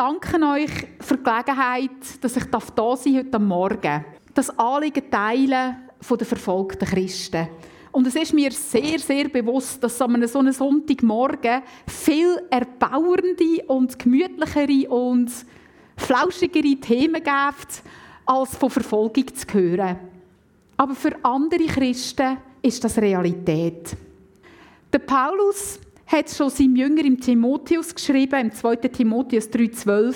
danke 0.00 0.42
euch 0.42 0.70
für 1.00 1.18
die 1.18 1.24
Gelegenheit, 1.24 2.22
dass 2.22 2.34
ich 2.34 2.44
da 2.46 2.96
sein 2.96 3.16
heute 3.18 3.38
Morgen. 3.38 4.02
Das 4.32 4.48
Anliegen 4.58 5.10
teilen 5.10 5.76
von 6.00 6.16
den 6.16 6.26
verfolgten 6.26 6.88
Christen. 6.88 7.48
Und 7.92 8.06
es 8.06 8.16
ist 8.16 8.32
mir 8.32 8.50
sehr, 8.50 8.98
sehr 8.98 9.28
bewusst, 9.28 9.84
dass 9.84 10.00
an 10.00 10.26
so 10.26 10.38
einem 10.38 10.54
Sonntagmorgen 10.54 11.60
viel 11.86 12.34
erbauernde 12.48 13.62
und 13.66 13.98
gemütlichere 13.98 14.88
und 14.88 15.30
flauschigere 15.98 16.76
Themen 16.76 17.22
gibt, 17.22 17.82
als 18.24 18.56
von 18.56 18.70
Verfolgung 18.70 19.26
zu 19.34 19.46
hören. 19.52 19.98
Aber 20.78 20.94
für 20.94 21.14
andere 21.22 21.66
Christen 21.66 22.38
ist 22.62 22.82
das 22.82 22.96
Realität. 22.96 23.94
Der 24.90 25.00
Paulus 25.00 25.78
hat 26.10 26.28
schon 26.30 26.50
seinem 26.50 26.76
Jünger 26.76 27.04
im 27.04 27.20
Timotheus 27.20 27.94
geschrieben, 27.94 28.40
im 28.40 28.52
2. 28.52 28.76
Timotheus 28.76 29.48
3,12. 29.48 30.14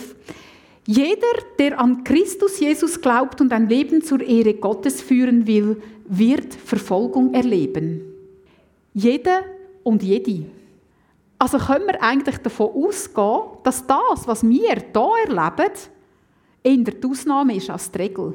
Jeder, 0.86 1.26
der 1.58 1.80
an 1.80 2.02
Christus 2.04 2.58
Jesus 2.58 3.00
glaubt 3.00 3.40
und 3.40 3.52
ein 3.52 3.68
Leben 3.68 4.02
zur 4.02 4.20
Ehre 4.20 4.54
Gottes 4.54 5.00
führen 5.00 5.46
will, 5.46 5.80
wird 6.06 6.54
Verfolgung 6.54 7.32
erleben. 7.32 8.02
Jeder 8.92 9.44
und 9.82 10.02
jede. 10.02 10.46
Also 11.38 11.58
können 11.58 11.86
wir 11.86 12.02
eigentlich 12.02 12.38
davon 12.38 12.70
ausgehen, 12.74 13.42
dass 13.62 13.86
das, 13.86 14.26
was 14.26 14.42
wir 14.42 14.50
hier 14.50 14.84
erleben, 14.94 15.72
eher 16.62 16.76
die 16.76 17.06
Ausnahme 17.06 17.56
ist 17.56 17.70
als 17.70 17.90
die 17.90 17.98
Regel. 17.98 18.34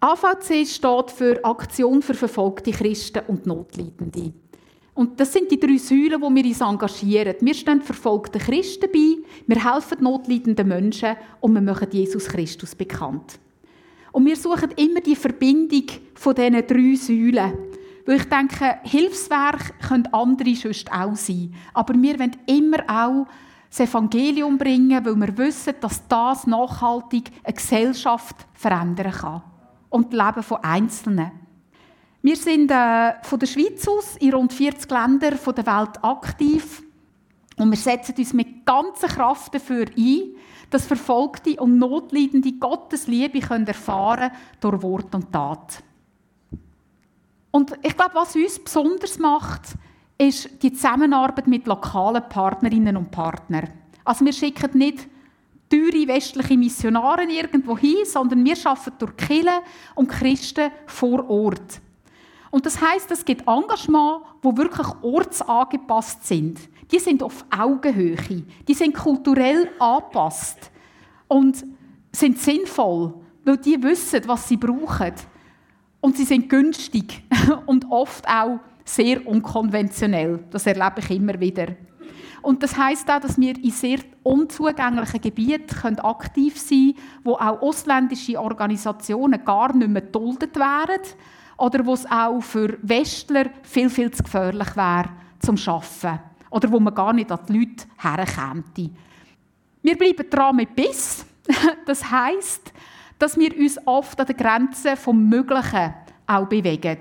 AVC 0.00 0.66
steht 0.66 1.10
für 1.10 1.44
Aktion 1.44 2.02
für 2.02 2.14
verfolgte 2.14 2.70
Christen 2.70 3.22
und 3.28 3.46
Notleidende. 3.46 4.32
Und 4.96 5.20
das 5.20 5.30
sind 5.30 5.50
die 5.50 5.60
drei 5.60 5.76
Säulen, 5.76 6.22
wo 6.22 6.34
wir 6.34 6.44
uns 6.44 6.62
engagieren. 6.62 7.36
Wir 7.40 7.52
stehen 7.52 7.82
verfolgten 7.82 8.40
Christen 8.40 8.88
bei, 8.90 9.18
wir 9.46 9.74
helfen 9.74 10.02
notleidenden 10.02 10.66
Menschen 10.66 11.16
und 11.40 11.52
wir 11.52 11.60
machen 11.60 11.88
Jesus 11.90 12.24
Christus 12.24 12.74
bekannt. 12.74 13.38
Und 14.10 14.24
wir 14.24 14.36
suchen 14.36 14.70
immer 14.76 15.00
die 15.00 15.14
Verbindung 15.14 15.84
von 16.14 16.34
diesen 16.34 16.66
drei 16.66 16.94
Säulen. 16.94 17.52
Weil 18.06 18.16
ich 18.16 18.24
denke, 18.24 18.78
Hilfswerk 18.84 19.78
können 19.86 20.08
andere 20.12 20.54
sonst 20.54 20.90
auch 20.90 21.14
sein. 21.14 21.52
Aber 21.74 21.92
wir 21.92 22.18
wollen 22.18 22.36
immer 22.46 22.78
auch 22.88 23.26
das 23.68 23.80
Evangelium 23.80 24.56
bringen, 24.56 25.04
weil 25.04 25.16
wir 25.16 25.36
wissen, 25.36 25.74
dass 25.78 26.08
das 26.08 26.46
nachhaltig 26.46 27.30
eine 27.44 27.52
Gesellschaft 27.52 28.36
verändern 28.54 29.12
kann. 29.12 29.42
Und 29.90 30.14
das 30.14 30.26
Leben 30.26 30.42
von 30.42 30.64
Einzelnen. 30.64 31.45
Wir 32.26 32.34
sind 32.34 32.72
äh, 32.72 33.12
von 33.22 33.38
der 33.38 33.46
Schweiz 33.46 33.86
aus 33.86 34.16
in 34.16 34.34
rund 34.34 34.52
40 34.52 34.90
Ländern 34.90 35.38
der 35.38 35.66
Welt 35.66 36.02
aktiv 36.02 36.82
und 37.56 37.70
wir 37.70 37.76
setzen 37.76 38.16
uns 38.18 38.32
mit 38.32 38.66
ganzer 38.66 39.06
Kraft 39.06 39.54
dafür 39.54 39.86
ein, 39.96 40.34
dass 40.68 40.86
Verfolgte 40.86 41.54
und 41.60 41.78
Notleidende 41.78 42.50
Gottes 42.54 43.06
Liebe 43.06 43.38
können 43.38 43.68
erfahren 43.68 44.32
durch 44.58 44.82
Wort 44.82 45.14
und 45.14 45.32
Tat. 45.32 45.84
Und 47.52 47.78
ich 47.80 47.96
glaube, 47.96 48.16
was 48.16 48.34
uns 48.34 48.58
besonders 48.58 49.20
macht, 49.20 49.76
ist 50.18 50.50
die 50.64 50.72
Zusammenarbeit 50.72 51.46
mit 51.46 51.64
lokalen 51.68 52.28
Partnerinnen 52.28 52.96
und 52.96 53.12
Partnern. 53.12 53.68
Also 54.04 54.24
wir 54.24 54.32
schicken 54.32 54.76
nicht 54.76 55.06
teure 55.70 56.08
westliche 56.08 56.58
Missionare 56.58 57.22
irgendwo 57.22 57.78
hin, 57.78 57.98
sondern 58.04 58.44
wir 58.44 58.56
arbeiten 58.64 58.98
durch 58.98 59.16
Kirchen 59.16 59.60
und 59.94 60.08
Christen 60.08 60.72
vor 60.86 61.30
Ort. 61.30 61.85
Und 62.56 62.64
das 62.64 62.80
heißt, 62.80 63.10
es 63.10 63.22
gibt 63.22 63.46
Engagements, 63.46 64.24
wo 64.40 64.56
wirklich 64.56 64.86
ortsangepasst 65.02 66.26
sind. 66.26 66.58
Die 66.90 66.98
sind 66.98 67.22
auf 67.22 67.44
Augenhöhe. 67.50 68.16
Die 68.66 68.72
sind 68.72 68.94
kulturell 68.94 69.68
angepasst 69.78 70.70
und 71.28 71.66
sind 72.12 72.38
sinnvoll, 72.38 73.12
weil 73.44 73.58
die 73.58 73.82
wissen, 73.82 74.22
was 74.26 74.48
sie 74.48 74.56
brauchen. 74.56 75.12
Und 76.00 76.16
sie 76.16 76.24
sind 76.24 76.48
günstig 76.48 77.24
und 77.66 77.90
oft 77.90 78.26
auch 78.26 78.60
sehr 78.86 79.26
unkonventionell. 79.26 80.42
Das 80.50 80.66
erlebe 80.66 81.00
ich 81.00 81.10
immer 81.10 81.38
wieder. 81.38 81.66
Und 82.40 82.62
das 82.62 82.74
heißt 82.74 83.10
auch, 83.10 83.20
dass 83.20 83.38
wir 83.38 83.54
in 83.62 83.70
sehr 83.70 83.98
unzugänglichen 84.22 85.20
Gebieten 85.20 85.98
aktiv 85.98 86.58
sein 86.58 86.94
können, 86.94 87.22
wo 87.22 87.34
auch 87.34 87.60
ausländische 87.60 88.40
Organisationen 88.40 89.44
gar 89.44 89.76
nicht 89.76 89.90
mehr 89.90 90.00
geduldet 90.00 90.56
werden 90.56 91.02
oder 91.56 91.84
wo 91.84 91.94
es 91.94 92.06
auch 92.10 92.40
für 92.40 92.78
Westler 92.82 93.50
viel, 93.62 93.90
viel 93.90 94.10
zu 94.10 94.22
gefährlich 94.22 94.76
wäre 94.76 95.10
zum 95.38 95.56
Arbeiten 95.66 96.20
oder 96.50 96.70
wo 96.70 96.80
man 96.80 96.94
gar 96.94 97.12
nicht 97.12 97.30
an 97.30 97.40
die 97.48 97.58
Leute 97.58 97.86
herkäme. 97.98 98.64
Wir 99.82 99.96
bleiben 99.96 100.28
dran 100.28 100.56
mit 100.56 100.74
Biss. 100.74 101.24
Das 101.86 102.10
heisst, 102.10 102.72
dass 103.18 103.38
wir 103.38 103.56
uns 103.56 103.78
oft 103.86 104.20
an 104.20 104.26
den 104.26 104.36
Grenzen 104.36 104.96
vom 104.96 105.28
Möglichen 105.28 105.94
auch 106.26 106.46
bewegen. 106.46 106.98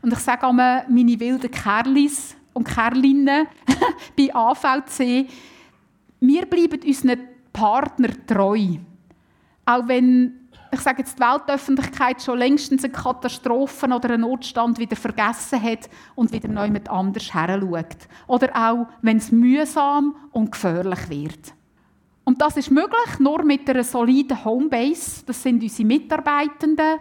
Und 0.00 0.12
ich 0.12 0.18
sage 0.18 0.46
einmal, 0.46 0.86
meine 0.88 1.20
wilden 1.20 1.50
Kerlis 1.50 2.34
und 2.54 2.66
Kerlinnen 2.66 3.46
bei 4.16 4.34
AVC, 4.34 5.28
wir 6.20 6.46
bleiben 6.46 6.80
unseren 6.84 7.20
Partner 7.52 8.08
treu. 8.26 8.78
Auch 9.66 9.86
wenn 9.86 10.41
ich 10.72 10.80
sage 10.80 11.02
jetzt, 11.02 11.18
die 11.18 11.22
Weltöffentlichkeit 11.22 12.22
schon 12.22 12.38
längstens 12.38 12.82
eine 12.82 12.92
Katastrophe 12.92 13.86
oder 13.86 14.10
einen 14.10 14.22
Notstand 14.22 14.78
wieder 14.78 14.96
vergessen 14.96 15.62
hat 15.62 15.90
und 16.14 16.32
wieder 16.32 16.48
neu 16.48 16.70
mit 16.70 16.88
anders 16.88 17.34
heranschaut. 17.34 18.08
Oder 18.26 18.48
auch, 18.54 18.86
wenn 19.02 19.18
es 19.18 19.30
mühsam 19.30 20.16
und 20.32 20.50
gefährlich 20.50 21.10
wird. 21.10 21.52
Und 22.24 22.40
das 22.40 22.56
ist 22.56 22.70
möglich 22.70 23.18
nur 23.18 23.42
mit 23.42 23.68
einer 23.68 23.84
soliden 23.84 24.42
Homebase. 24.44 25.24
Das 25.26 25.42
sind 25.42 25.62
unsere 25.62 25.86
Mitarbeitenden. 25.86 27.00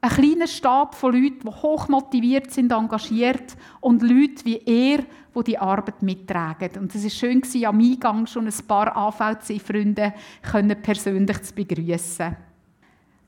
Ein 0.00 0.10
kleiner 0.10 0.46
Stab 0.48 0.94
von 0.94 1.12
Leuten, 1.12 1.48
die 1.48 1.62
hoch 1.62 1.88
motiviert 1.88 2.50
sind, 2.50 2.72
engagiert 2.72 3.56
und 3.80 4.02
Leute 4.02 4.44
wie 4.44 4.58
er, 4.58 5.04
die 5.36 5.44
die 5.44 5.58
Arbeit 5.58 6.02
mittragen. 6.02 6.70
Und 6.80 6.94
es 6.94 7.04
war 7.04 7.10
schön, 7.10 7.42
am 7.64 7.78
Eingang 7.78 8.26
schon 8.26 8.46
ein 8.46 8.66
paar 8.66 8.96
AVC-Freunde 8.96 10.12
persönlich 10.82 11.42
zu 11.42 11.54
begrüßen. 11.54 12.36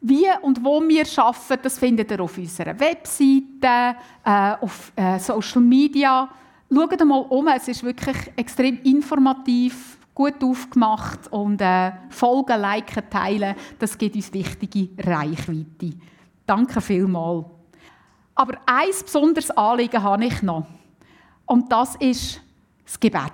Wie 0.00 0.26
und 0.42 0.64
wo 0.64 0.80
wir 0.80 1.04
arbeiten, 1.16 1.62
das 1.62 1.78
findet 1.78 2.10
ihr 2.10 2.20
auf 2.20 2.38
unserer 2.38 2.78
Webseite, 2.78 3.96
äh, 4.24 4.54
auf 4.60 4.92
äh, 4.94 5.18
Social 5.18 5.60
Media. 5.60 6.28
Schaut 6.72 7.04
mal 7.04 7.26
um, 7.28 7.48
es 7.48 7.66
ist 7.66 7.82
wirklich 7.82 8.16
extrem 8.36 8.80
informativ, 8.82 9.98
gut 10.14 10.42
aufgemacht 10.42 11.32
und 11.32 11.60
äh, 11.60 11.92
folgen, 12.10 12.60
liken, 12.60 13.10
teilen, 13.10 13.54
das 13.78 13.96
gibt 13.96 14.14
uns 14.14 14.32
wichtige 14.32 14.88
Reichweite. 15.02 15.94
Danke 16.46 16.80
vielmals. 16.80 17.46
Aber 18.34 18.58
ein 18.66 18.90
besonderes 19.04 19.50
Anliegen 19.50 20.02
habe 20.02 20.26
ich 20.26 20.42
noch 20.42 20.66
und 21.46 21.72
das 21.72 21.96
ist 21.96 22.40
das 22.84 23.00
Gebet. 23.00 23.27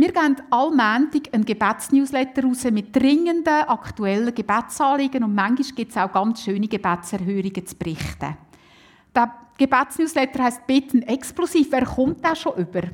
Wir 0.00 0.12
geben 0.12 0.36
allmähtig 0.48 1.28
einen 1.34 1.44
Gebetsnewsletter 1.44 2.44
raus 2.44 2.64
mit 2.64 2.96
dringenden, 2.96 3.68
aktuellen 3.68 4.34
Gebetsanliegen 4.34 5.22
und 5.22 5.34
manchmal 5.34 5.74
gibt 5.76 5.90
es 5.90 5.98
auch 5.98 6.10
ganz 6.10 6.42
schöne 6.42 6.68
Gebetserhörungen 6.68 7.66
zu 7.66 7.76
berichten. 7.76 8.34
Der 9.14 9.34
Gebetsnewsletter 9.58 10.44
heisst 10.44 10.66
Beten 10.66 11.02
explosiv. 11.02 11.66
Wer 11.70 11.84
kommt 11.84 12.24
da 12.24 12.34
schon 12.34 12.56
über? 12.56 12.84
Ein 12.84 12.92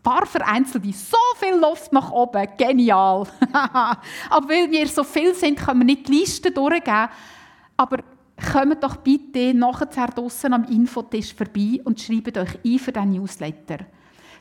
paar 0.00 0.24
vereinzelte, 0.24 0.92
so 0.92 1.16
viel 1.40 1.56
Luft 1.56 1.92
nach 1.92 2.12
oben, 2.12 2.46
genial. 2.56 3.26
Aber 4.30 4.48
weil 4.48 4.70
wir 4.70 4.86
so 4.86 5.02
viel 5.02 5.34
sind, 5.34 5.58
können 5.58 5.80
wir 5.80 5.86
nicht 5.86 6.06
die 6.06 6.20
Liste 6.20 6.52
durchgeben. 6.52 7.08
Aber 7.76 7.98
kommt 8.52 8.80
doch 8.84 8.94
bitte 8.94 9.54
nachher 9.54 10.06
draussen 10.06 10.52
am 10.52 10.62
Infotisch 10.66 11.34
vorbei 11.34 11.80
und 11.82 12.00
schreibt 12.00 12.38
euch 12.38 12.58
ein 12.64 12.78
für 12.78 12.92
diesen 12.92 13.10
Newsletter. 13.10 13.78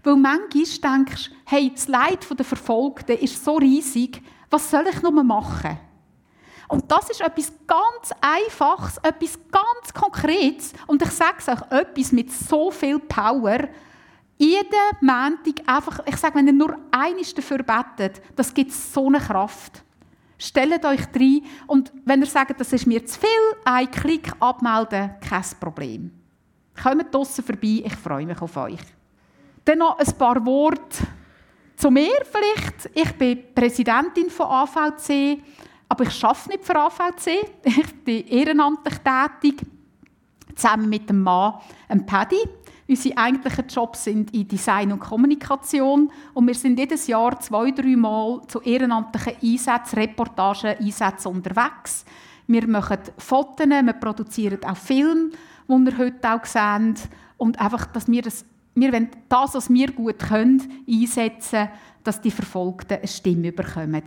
Weil 0.03 0.16
manchmal 0.16 0.47
denkst 1.06 1.29
du, 1.29 1.35
hey, 1.45 1.72
das 1.73 1.88
Leid 1.88 2.28
der 2.38 2.45
Verfolgten 2.45 3.17
ist 3.17 3.44
so 3.44 3.57
riesig, 3.57 4.22
was 4.50 4.69
soll 4.69 4.85
ich 4.88 5.01
nur 5.01 5.23
machen? 5.23 5.77
Und 6.68 6.89
das 6.89 7.09
ist 7.09 7.19
etwas 7.19 7.51
ganz 7.68 8.13
Einfaches, 8.21 8.98
etwas 9.03 9.38
ganz 9.51 9.94
Konkretes. 9.94 10.71
Und 10.88 11.01
ich 11.01 11.12
sage 11.12 11.36
es 11.39 11.48
euch, 11.50 11.62
etwas 11.69 12.13
mit 12.13 12.31
so 12.31 12.71
viel 12.71 12.98
Power. 12.98 13.68
Jeden 14.38 14.98
Montag 15.01 15.68
einfach, 15.68 16.00
ich 16.06 16.15
sage, 16.15 16.36
wenn 16.36 16.48
ihr 16.48 16.53
nur 16.53 16.77
eines 16.89 17.33
dafür 17.33 17.57
betet, 17.57 18.21
das 18.38 18.53
gibt 18.53 18.71
so 18.71 19.07
eine 19.07 19.19
Kraft. 19.19 19.83
Stellt 20.38 20.86
euch 20.86 21.01
rein 21.13 21.42
und 21.68 21.92
wenn 22.06 22.21
ihr 22.21 22.25
sagt, 22.25 22.59
das 22.59 22.74
ist 22.74 22.88
mir 22.88 23.06
zu 23.06 23.19
viel, 23.19 23.30
ein 23.65 23.92
Klick 23.92 24.31
abmelden, 24.39 25.12
kein 25.19 25.44
Problem. 25.59 26.12
Kommt 26.81 27.13
draussen 27.13 27.44
vorbei, 27.44 27.83
ich 27.86 27.95
freue 27.98 28.25
mich 28.25 28.42
auf 28.42 28.56
euch. 28.57 28.80
Dann 29.66 29.80
noch 29.80 29.98
ein 29.98 30.13
paar 30.18 30.44
Worte 30.46 31.06
zu 31.75 31.92
mir 31.92 32.12
vielleicht. 32.24 32.90
Ich 32.94 33.13
bin 33.13 33.54
Präsidentin 33.54 34.30
von 34.30 34.48
AVC, 34.48 35.40
aber 35.90 36.04
ich 36.06 36.24
arbeite 36.24 36.50
nicht 36.50 36.66
für 36.66 36.75
AVC. 36.75 37.52
Ich 37.66 38.04
bin 38.04 38.28
ehrenamtlich 38.28 39.00
tätig. 39.00 39.62
zusammen 40.56 40.90
mit 40.90 41.10
dem 41.10 41.22
Mann, 41.22 41.56
dem 41.90 42.06
Paddy. 42.06 42.38
Unsere 42.88 43.18
eigentlichen 43.18 43.68
Jobs 43.68 44.04
sind 44.04 44.34
in 44.34 44.48
Design 44.48 44.92
und 44.92 45.00
Kommunikation 45.00 46.12
und 46.34 46.48
wir 46.48 46.56
sind 46.56 46.78
jedes 46.78 47.08
Jahr 47.08 47.40
zwei, 47.40 47.72
drei 47.72 47.96
Mal 47.96 48.42
zu 48.48 48.60
ehrenamtlichen 48.60 49.38
Einsätzen, 49.42 49.98
Reportagen, 49.98 50.78
Einsätzen 50.78 51.30
unterwegs. 51.30 52.04
Wir 52.48 52.68
machen 52.68 52.98
Fotos, 53.18 53.66
wir 53.66 53.94
produzieren 53.94 54.63
auch 54.66 54.75
Filme, 54.75 55.30
die 55.69 55.74
ihr 55.74 55.98
heute 55.98 56.34
auch 56.34 56.46
seht. 56.46 57.10
Und 57.38 57.60
einfach, 57.62 57.86
dass 57.88 58.10
wir 58.10 58.22
das, 58.22 58.44
wir 58.75 58.94
wollen 58.94 59.09
das, 59.27 59.53
was 59.53 59.69
wir 59.69 59.91
gut 59.91 60.19
können, 60.19 60.83
einsetzen, 60.88 61.69
dass 62.03 62.21
die 62.21 62.31
Verfolgten 62.31 62.97
eine 62.97 63.07
Stimme 63.07 63.51
bekommen. 63.51 64.03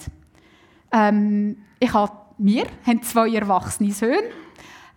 Ähm, 0.92 1.56
ich 1.78 1.92
habe, 1.92 2.12
wir 2.38 2.66
haben 2.86 3.02
zwei 3.02 3.30
erwachsene 3.30 3.92
Söhne, 3.92 4.30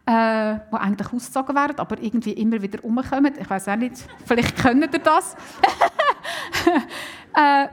äh, 0.05 0.59
die 0.71 0.75
eigentlich 0.75 1.11
ausgezogen 1.11 1.55
werden, 1.55 1.79
aber 1.79 2.01
irgendwie 2.01 2.33
immer 2.33 2.61
wieder 2.61 2.83
umkommen. 2.83 3.33
Ich 3.39 3.49
weiß 3.49 3.67
auch 3.67 3.75
nicht, 3.75 3.95
vielleicht 4.25 4.57
können 4.57 4.89
ihr 4.91 4.99
das. 4.99 5.35
äh, 7.35 7.67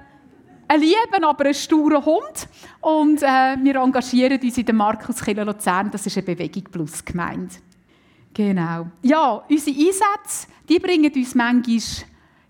ein 0.67 0.81
lieben, 0.81 1.25
aber 1.25 1.47
ein 1.47 1.55
sturer 1.55 2.05
Hund. 2.05 2.49
Und 2.81 3.23
äh, 3.23 3.57
wir 3.63 3.77
engagieren 3.77 4.41
uns 4.41 4.59
in 4.59 4.65
der 4.65 4.75
Markuskirche 4.75 5.45
Luzern. 5.45 5.91
Das 5.91 6.07
ist 6.07 6.17
eine 6.17 6.27
Bewegung 6.27 6.65
Plus 6.65 7.05
gemeint. 7.05 7.61
Genau. 8.35 8.87
Ja, 9.03 9.43
unsere 9.49 9.77
Einsätze 9.77 10.49
die 10.69 10.79
bringen 10.79 11.13
uns 11.15 11.35
manchmal 11.35 11.79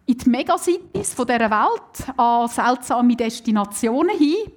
in 0.07 0.19
die 0.19 0.31
Megacities 0.31 1.15
dieser 1.15 1.51
Welt, 1.51 2.19
an 2.19 2.49
seltsame 2.49 3.17
Destinationen 3.17 4.17
hin 4.17 4.53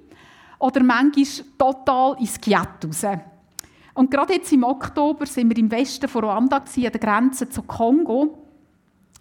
oder 0.58 0.82
manchmal 0.82 1.44
total 1.56 2.16
ins 2.20 2.40
Giet 2.40 2.84
raus. 2.84 3.06
Und 3.94 4.10
gerade 4.10 4.34
jetzt 4.34 4.52
im 4.52 4.62
Oktober 4.62 5.26
sind 5.26 5.48
wir 5.48 5.58
im 5.58 5.70
Westen 5.70 6.08
von 6.08 6.24
Ruanda, 6.24 6.58
an 6.58 6.64
der 6.76 6.90
Grenze 6.90 7.48
zu 7.48 7.62
Kongo. 7.62 8.46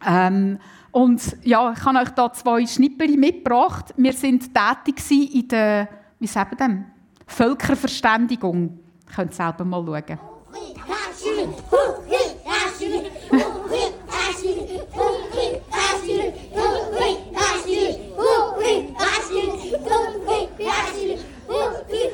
Ähm, 0.06 0.59
und 0.92 1.38
ja, 1.44 1.71
ich 1.71 1.83
habe 1.83 1.98
euch 2.00 2.09
da 2.09 2.31
zwei 2.31 2.65
Schnipperi 2.68 3.18
mitgebracht. 3.18 3.94
Wir 3.98 4.13
sind 4.13 4.51
tätig 4.54 5.33
in 5.33 5.48
der, 5.48 5.89
wie 6.19 6.27
sagt 6.27 6.59
man 6.59 6.86
Völkerverständigung. 7.25 8.80
Ihr 9.07 9.15
könnt 9.15 9.33
selber 9.33 9.65
mal 9.65 9.83
schauen. 9.83 10.19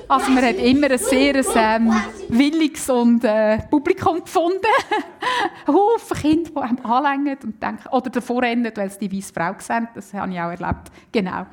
Also 0.08 0.32
man 0.32 0.46
hat 0.46 0.58
immer 0.58 0.92
ein 0.92 0.98
sehr 1.00 1.36
ähm, 1.56 1.92
williges 2.30 2.88
und, 2.90 3.24
äh, 3.24 3.58
Publikum 3.70 4.24
gefunden. 4.24 4.60
Haufen 5.68 6.18
Kinder, 6.18 6.52
die 6.52 6.86
anlängen 6.86 7.38
und 7.44 7.62
denken, 7.62 7.88
oder 7.90 8.10
davor 8.10 8.44
rennen, 8.44 8.72
weil 8.76 8.92
sie 8.92 9.08
die 9.08 9.18
weiße 9.18 9.34
Frau 9.34 9.56
sehen. 9.58 9.88
Das 9.96 10.14
habe 10.14 10.32
ich 10.32 10.40
auch 10.40 10.52
erlebt. 10.52 10.92
Genau. 11.12 11.48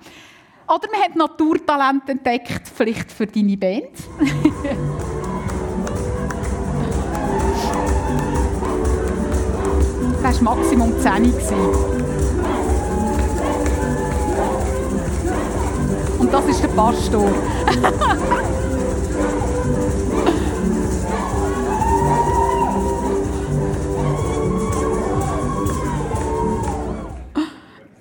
Oder 0.69 0.89
man 0.93 1.01
hat 1.03 1.17
Naturtalent 1.17 2.09
entdeckt, 2.09 2.71
vielleicht 2.75 3.11
für 3.11 3.27
deine 3.27 3.57
Band. 3.57 3.97
war 10.31 10.55
Maximum 10.55 10.97
10 11.01 11.33
Und 16.19 16.33
das 16.33 16.47
ist 16.47 16.63
der 16.63 16.69
Pastor. 16.69 17.29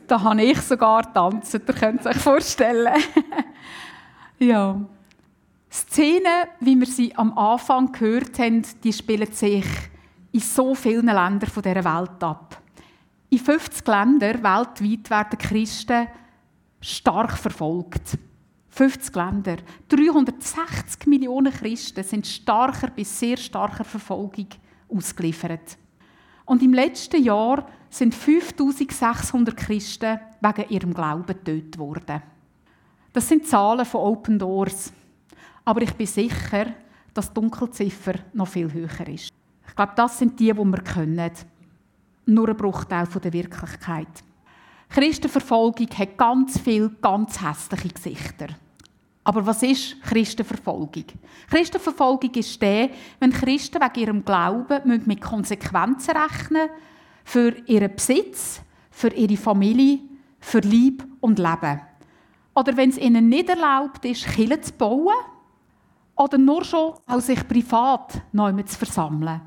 da 0.08 0.22
habe 0.22 0.44
ich 0.44 0.62
sogar 0.62 1.12
tanzen, 1.12 1.62
ihr 1.68 1.74
könnt 1.74 2.02
es 2.02 2.06
euch 2.06 2.18
vorstellen. 2.18 2.94
ja. 4.40 4.80
Szenen, 5.72 6.46
wie 6.60 6.80
wir 6.80 6.88
sie 6.88 7.16
am 7.16 7.36
Anfang 7.38 7.92
gehört 7.92 8.38
haben, 8.38 8.64
die 8.84 8.94
spielen 8.94 9.32
sich 9.32 9.66
in 10.32 10.40
so 10.40 10.76
vielen 10.76 11.06
Ländern 11.06 11.40
dieser 11.40 11.84
Welt 11.84 12.24
ab. 12.24 12.62
In 13.30 13.40
50 13.40 13.88
Ländern 13.88 14.44
weltweit 14.44 15.10
werden 15.10 15.38
Christen 15.38 16.08
stark 16.82 17.38
verfolgt. 17.38 18.18
50 18.70 19.16
Länder. 19.16 19.58
360 19.90 21.08
Millionen 21.08 21.52
Christen 21.52 22.04
sind 22.04 22.26
starker 22.26 22.90
bis 22.90 23.20
sehr 23.20 23.38
starker 23.38 23.84
Verfolgung 23.84 24.48
ausgeliefert. 24.88 25.78
Und 26.46 26.64
im 26.64 26.74
letzten 26.74 27.24
Jahr 27.24 27.68
sind 27.90 28.16
5600 28.16 29.58
Christen 29.58 30.20
wegen 30.42 30.70
ihrem 30.70 30.94
Glauben 30.94 31.26
getötet 31.28 31.78
worden. 31.78 32.22
Das 33.14 33.28
sind 33.28 33.48
Zahlen 33.48 33.86
von 33.86 34.02
Open 34.02 34.40
Doors. 34.40 34.94
Aber 35.66 35.82
ich 35.82 35.94
bin 35.94 36.08
sicher, 36.08 36.74
dass 37.14 37.30
die 37.30 37.34
Dunkelziffer 37.34 38.14
noch 38.34 38.48
viel 38.48 38.72
höher 38.72 39.08
ist. 39.08 39.39
Ich 39.70 39.76
glaube, 39.76 39.94
das 39.96 40.20
sind 40.20 40.40
die, 40.40 40.52
die 40.52 40.58
wir 40.58 40.82
können. 40.82 41.32
Nur 42.26 42.50
ein 42.50 42.58
Bruchteil 42.58 43.08
der 43.08 43.34
Wirklichkeit. 43.34 44.08
Christenverfolgung 44.90 45.88
hat 45.98 46.18
ganz 46.18 46.60
viele 46.60 46.90
ganz 47.02 47.42
hässliche 47.42 47.90
Gesichter. 47.90 48.48
Aber 49.24 49.46
was 49.46 49.62
ist 49.62 50.02
Christenverfolgung? 50.02 51.06
Christenverfolgung 51.50 52.32
ist 52.34 52.60
der, 52.62 52.90
wenn 53.20 53.32
Christen 53.32 53.80
wegen 53.80 54.00
ihrem 54.00 54.26
Glauben 54.26 55.04
mit 55.06 55.22
Konsequenzen 55.22 56.18
rechnen 56.18 56.70
für 57.24 57.56
ihren 57.68 57.96
Besitz, 57.96 58.62
für 58.90 59.10
ihre 59.10 59.38
Familie, 59.38 60.00
für 60.40 60.60
Lieb 60.60 61.06
und 61.20 61.38
Leben. 61.38 61.82
Oder 62.56 62.76
wenn 62.76 62.90
es 62.90 62.98
ihnen 62.98 63.30
nicht 63.30 63.50
erlaubt 63.50 64.04
ist, 64.06 64.26
Kirchen 64.26 64.64
zu 64.64 64.74
bauen 64.74 65.14
oder 66.16 66.38
nur 66.38 66.66
schon 66.66 66.96
auch 67.06 67.20
sich 67.20 67.48
privat 67.48 68.22
neu 68.32 68.52
zu 68.64 68.78
versammeln. 68.78 69.42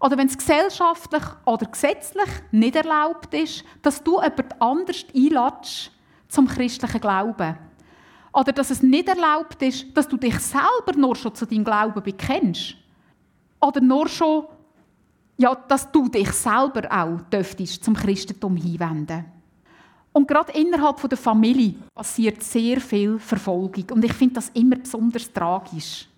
Oder 0.00 0.16
wenn 0.16 0.28
es 0.28 0.38
gesellschaftlich 0.38 1.22
oder 1.44 1.66
gesetzlich 1.66 2.28
nicht 2.52 2.76
erlaubt 2.76 3.34
ist, 3.34 3.64
dass 3.82 4.02
du 4.02 4.20
jemand 4.22 4.60
anders 4.60 5.04
einladest 5.14 5.90
zum 6.28 6.46
christlichen 6.46 7.00
Glauben. 7.00 7.58
Oder 8.32 8.52
dass 8.52 8.70
es 8.70 8.82
nicht 8.82 9.08
erlaubt 9.08 9.60
ist, 9.62 9.86
dass 9.96 10.06
du 10.06 10.16
dich 10.16 10.38
selber 10.38 10.96
nur 10.96 11.16
schon 11.16 11.34
zu 11.34 11.46
deinem 11.46 11.64
Glauben 11.64 12.02
bekennst. 12.02 12.76
Oder 13.60 13.80
nur 13.80 14.08
schon 14.08 14.46
ja, 15.38 15.54
dass 15.54 15.90
du 15.90 16.08
dich 16.08 16.30
selber 16.32 16.88
auch 16.90 17.20
dürftest 17.30 17.84
zum 17.84 17.94
Christentum 17.94 18.56
hinwenden. 18.56 19.24
Und 20.12 20.26
gerade 20.26 20.52
innerhalb 20.52 21.08
der 21.08 21.16
Familie 21.16 21.74
passiert 21.94 22.42
sehr 22.42 22.80
viel 22.80 23.18
Verfolgung. 23.20 23.84
Und 23.92 24.04
ich 24.04 24.12
finde 24.12 24.34
das 24.34 24.48
immer 24.50 24.76
besonders 24.76 25.32
tragisch. 25.32 26.08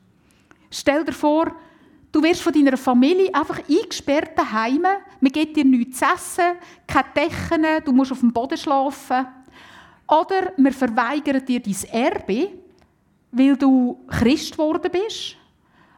Stell 0.70 1.04
dir 1.04 1.12
vor, 1.12 1.52
du 2.12 2.22
wirst 2.22 2.42
von 2.42 2.52
deiner 2.52 2.76
Familie 2.76 3.34
einfach 3.34 3.60
eingesperrt 3.68 4.38
daheim. 4.38 4.82
Man 5.20 5.32
gibt 5.32 5.56
dir 5.56 5.64
nichts 5.64 5.98
zu 5.98 6.04
essen, 6.04 6.58
keine 6.86 7.08
Decken, 7.14 7.84
du 7.84 7.92
musst 7.92 8.12
auf 8.12 8.20
dem 8.20 8.32
Boden 8.32 8.58
schlafen. 8.58 9.26
Oder 10.06 10.52
man 10.56 10.72
verweigert 10.72 11.48
dir 11.48 11.60
dein 11.60 11.84
Erbe, 11.92 12.48
weil 13.30 13.56
du 13.56 14.00
Christ 14.08 14.52
geworden 14.52 14.90
bist. 14.90 15.36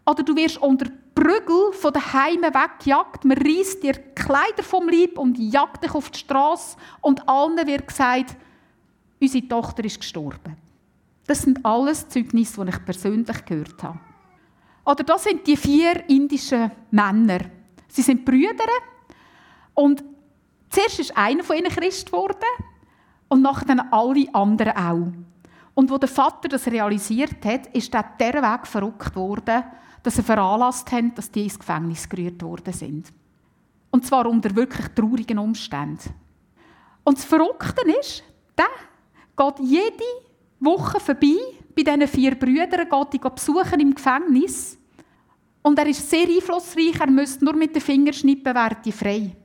Oder 0.05 0.23
du 0.23 0.37
wirst 0.37 0.59
unter 0.59 0.91
Prügel 1.15 1.73
von 1.73 1.93
den 1.93 2.13
Heimen 2.13 2.53
weggejagt. 2.53 3.25
Man 3.25 3.39
reißt 3.39 3.83
dir 3.83 3.95
Kleider 4.15 4.63
vom 4.63 4.89
Leib 4.89 5.19
und 5.19 5.39
jagt 5.39 5.85
dich 5.85 5.95
auf 5.95 6.11
die 6.11 6.19
Straße. 6.19 6.77
Und 7.01 7.27
allen 7.29 7.67
wird 7.67 7.87
gesagt, 7.87 8.37
unsere 9.21 9.49
Tochter 9.49 9.85
ist 9.85 10.01
gestorben. 10.01 10.57
Das 11.27 11.43
sind 11.43 11.65
alles 11.65 12.09
Zeugnisse, 12.09 12.65
die 12.65 12.71
ich 12.71 12.85
persönlich 12.85 13.45
gehört 13.45 13.83
habe. 13.83 14.01
Oder 14.85 15.05
das 15.05 15.25
sind 15.25 15.47
die 15.47 15.57
vier 15.57 16.09
indischen 16.09 16.71
Männer. 16.91 17.41
Sie 17.89 18.03
sind 18.03 18.25
Brüder. 18.25 18.67
Und 19.75 20.03
zuerst 20.71 20.99
ist 20.99 21.17
einer 21.17 21.45
von 21.45 21.57
ihnen 21.57 21.71
Christ 21.71 22.07
geworden 22.07 22.39
und 23.29 23.43
nachher 23.43 23.67
dann 23.67 23.81
alle 23.93 24.27
anderen 24.35 24.77
auch. 24.77 25.13
Und 25.75 25.91
wo 25.91 25.99
der 25.99 26.09
Vater 26.09 26.49
das 26.49 26.67
realisiert 26.67 27.45
hat, 27.45 27.69
ist 27.69 27.95
er 27.95 28.05
dieser 28.19 28.43
Weg 28.43 28.67
verrückt 28.67 29.17
worden 29.17 29.63
dass 30.03 30.17
sie 30.17 30.23
veranlasst 30.23 30.91
haben, 30.93 31.15
dass 31.15 31.31
die 31.31 31.45
ins 31.45 31.59
Gefängnis 31.59 32.09
gerührt 32.09 32.43
worden 32.43 32.73
sind. 32.73 33.13
Und 33.91 34.07
zwar 34.07 34.27
unter 34.27 34.55
wirklich 34.55 34.89
traurigen 34.89 35.39
Umständen. 35.39 36.15
Und 37.05 37.19
das 37.19 37.25
Verrückte 37.25 37.83
ist, 38.01 38.23
der 38.57 38.67
geht 39.37 39.59
jede 39.61 40.05
Woche 40.65 41.01
vorbei 41.01 41.37
bei 41.75 41.83
diesen 41.83 42.09
vier 42.09 42.35
Brüdern, 42.35 42.89
geht 42.89 43.13
die 43.13 43.19
besuchen 43.19 43.81
im 43.81 43.95
Gefängnis. 43.95 44.79
Und 45.63 45.79
er 45.79 45.87
ist 45.87 46.09
sehr 46.09 46.27
einflussreich, 46.27 47.01
er 47.01 47.11
müsste 47.11 47.45
nur 47.45 47.55
mit 47.55 47.75
den 47.75 47.83
Fingern 47.83 48.13
schnippen, 48.13 48.55
wäre 48.55 48.93
frei. 48.93 49.37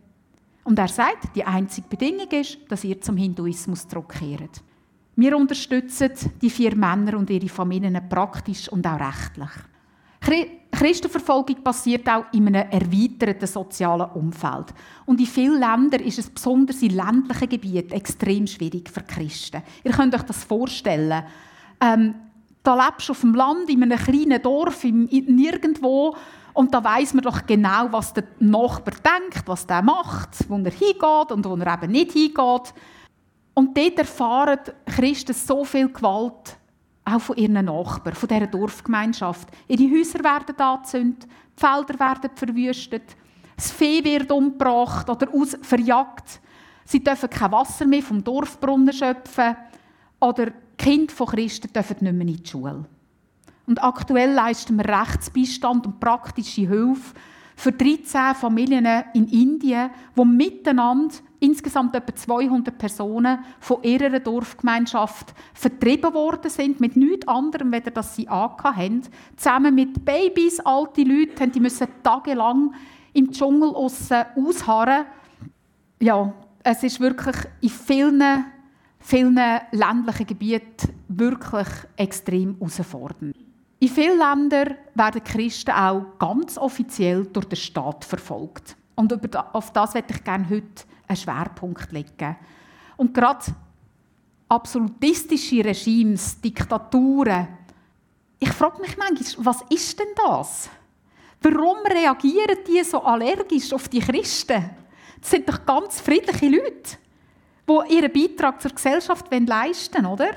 Und 0.63 0.79
er 0.79 0.87
sagt, 0.87 1.35
die 1.35 1.43
einzige 1.43 1.87
Bedingung 1.87 2.29
ist, 2.31 2.57
dass 2.67 2.83
ihr 2.83 2.99
zum 2.99 3.15
Hinduismus 3.15 3.87
zurückkehrt. 3.87 4.61
Wir 5.15 5.37
unterstützen 5.37 6.11
die 6.41 6.49
vier 6.49 6.75
Männer 6.75 7.17
und 7.17 7.29
ihre 7.29 7.47
Familien 7.47 8.09
praktisch 8.09 8.69
und 8.69 8.85
auch 8.85 8.99
rechtlich. 8.99 9.49
Christenverfolgung 10.71 11.63
passiert 11.63 12.07
auch 12.09 12.25
in 12.33 12.47
einem 12.47 12.69
erweiterten 12.69 13.47
sozialen 13.47 14.11
Umfeld. 14.11 14.73
Und 15.05 15.19
in 15.19 15.25
vielen 15.25 15.59
Ländern 15.59 16.01
ist 16.01 16.19
es 16.19 16.29
besonders 16.29 16.81
in 16.81 16.95
ländlichen 16.95 17.49
Gebieten 17.49 17.93
extrem 17.93 18.45
schwierig 18.45 18.89
für 18.89 19.01
Christen. 19.01 19.63
Ihr 19.83 19.91
könnt 19.91 20.13
euch 20.13 20.23
das 20.23 20.43
vorstellen. 20.43 21.23
Ähm, 21.79 22.15
da 22.61 22.85
lebst 22.85 23.07
du 23.07 23.13
auf 23.13 23.21
dem 23.21 23.33
Land, 23.33 23.69
in 23.69 23.81
einem 23.81 23.97
kleinen 23.97 24.41
Dorf, 24.41 24.83
in, 24.83 25.05
nirgendwo. 25.05 26.15
Und 26.53 26.73
da 26.73 26.83
weiß 26.83 27.13
man 27.13 27.23
doch 27.23 27.45
genau, 27.45 27.87
was 27.91 28.13
der 28.13 28.25
Nachbar 28.39 28.95
denkt, 28.95 29.47
was 29.47 29.65
der 29.65 29.81
macht, 29.81 30.49
wo 30.49 30.57
er 30.57 30.71
hingeht 30.71 31.31
und 31.31 31.45
wo 31.45 31.55
er 31.55 31.73
eben 31.73 31.91
nicht 31.91 32.11
hingeht. 32.11 32.73
Und 33.53 33.77
dort 33.77 33.97
erfahren 33.97 34.59
Christen 34.85 35.33
so 35.33 35.63
viel 35.63 35.87
Gewalt, 35.87 36.57
auch 37.07 37.21
von 37.21 37.37
ihren 37.37 37.65
Nachbarn, 37.65 38.15
von 38.15 38.27
dieser 38.27 38.47
Dorfgemeinschaft. 38.47 39.47
Ihre 39.67 39.97
Häuser 39.97 40.19
werden 40.23 40.59
angezündet, 40.59 41.23
die 41.23 41.59
Felder 41.59 41.99
werden 41.99 42.31
verwüstet, 42.35 43.15
das 43.55 43.71
Vieh 43.71 44.03
wird 44.03 44.31
umgebracht 44.31 45.09
oder 45.09 45.33
aus 45.33 45.57
verjagt. 45.61 46.41
Sie 46.85 47.03
dürfen 47.03 47.29
kein 47.29 47.51
Wasser 47.51 47.85
mehr 47.85 48.03
vom 48.03 48.23
Dorfbrunnen 48.23 48.93
schöpfen 48.93 49.55
oder 50.19 50.51
Kinder 50.77 51.13
von 51.13 51.27
Christen 51.27 51.73
dürfen 51.73 51.97
nicht 52.01 52.13
mehr 52.13 52.27
in 52.27 52.43
die 52.43 52.47
Schule. 52.47 52.85
Und 53.65 53.83
aktuell 53.83 54.31
leisten 54.31 54.77
wir 54.77 54.85
Rechtsbeistand 54.85 55.87
und 55.87 55.99
praktische 55.99 56.67
Hilfe 56.67 57.15
für 57.55 57.71
13 57.71 58.35
Familien 58.35 59.03
in 59.13 59.27
Indien, 59.27 59.89
die 60.15 60.25
miteinander 60.25 61.15
insgesamt 61.39 61.95
etwa 61.95 62.15
200 62.15 62.77
Personen 62.77 63.39
von 63.59 63.83
ihrer 63.83 64.19
Dorfgemeinschaft 64.19 65.33
vertrieben 65.53 66.13
worden 66.13 66.49
sind, 66.49 66.79
mit 66.79 66.95
nichts 66.95 67.27
anderem, 67.27 67.71
weder 67.71 67.91
dass 67.91 68.15
sie 68.15 68.27
haben. 68.29 69.01
Zusammen 69.35 69.75
mit 69.75 70.03
Babys, 70.03 70.59
alte 70.61 71.03
Leute, 71.03 71.47
die 71.47 71.59
müssen 71.59 71.87
tagelang 72.03 72.73
im 73.13 73.31
Dschungel 73.31 73.69
ausharren. 73.75 75.05
Ja, 75.99 76.33
es 76.63 76.83
ist 76.83 76.99
wirklich 76.99 77.35
in 77.61 77.69
vielen 77.69 78.45
vielen 78.99 79.39
ländlichen 79.71 80.27
Gebieten 80.27 80.93
wirklich 81.07 81.67
extrem 81.95 82.55
herausfordernd. 82.55 83.35
In 83.79 83.87
vielen 83.89 84.17
Ländern 84.17 84.75
werden 84.95 85.23
Christen 85.23 85.71
auch 85.71 86.17
ganz 86.19 86.57
offiziell 86.57 87.25
durch 87.27 87.45
den 87.45 87.57
Staat 87.57 88.03
verfolgt. 88.03 88.75
Und 88.95 89.13
auf 89.53 89.71
das 89.71 89.93
werde 89.93 90.13
ich 90.13 90.23
gerne 90.23 90.49
heute 90.49 90.83
einen 91.07 91.17
Schwerpunkt 91.17 91.91
legen. 91.91 92.35
Und 92.97 93.13
gerade 93.13 93.45
absolutistische 94.49 95.63
Regimes, 95.63 96.39
Diktaturen, 96.41 97.47
ich 98.39 98.49
frage 98.49 98.81
mich 98.81 98.95
manchmal, 98.97 99.45
was 99.45 99.63
ist 99.69 99.99
denn 99.99 100.07
das? 100.15 100.69
Warum 101.41 101.77
reagieren 101.85 102.57
die 102.67 102.83
so 102.83 103.01
allergisch 103.01 103.73
auf 103.73 103.87
die 103.89 103.99
Christen? 103.99 104.69
Das 105.19 105.31
sind 105.31 105.49
doch 105.49 105.65
ganz 105.65 106.01
friedliche 106.01 106.47
Leute 106.47 106.97
die 107.67 107.95
ihren 107.95 108.11
Beitrag 108.13 108.61
zur 108.61 108.71
Gesellschaft 108.71 109.27
leisten 109.31 110.05
wollen, 110.05 110.13
oder? 110.13 110.29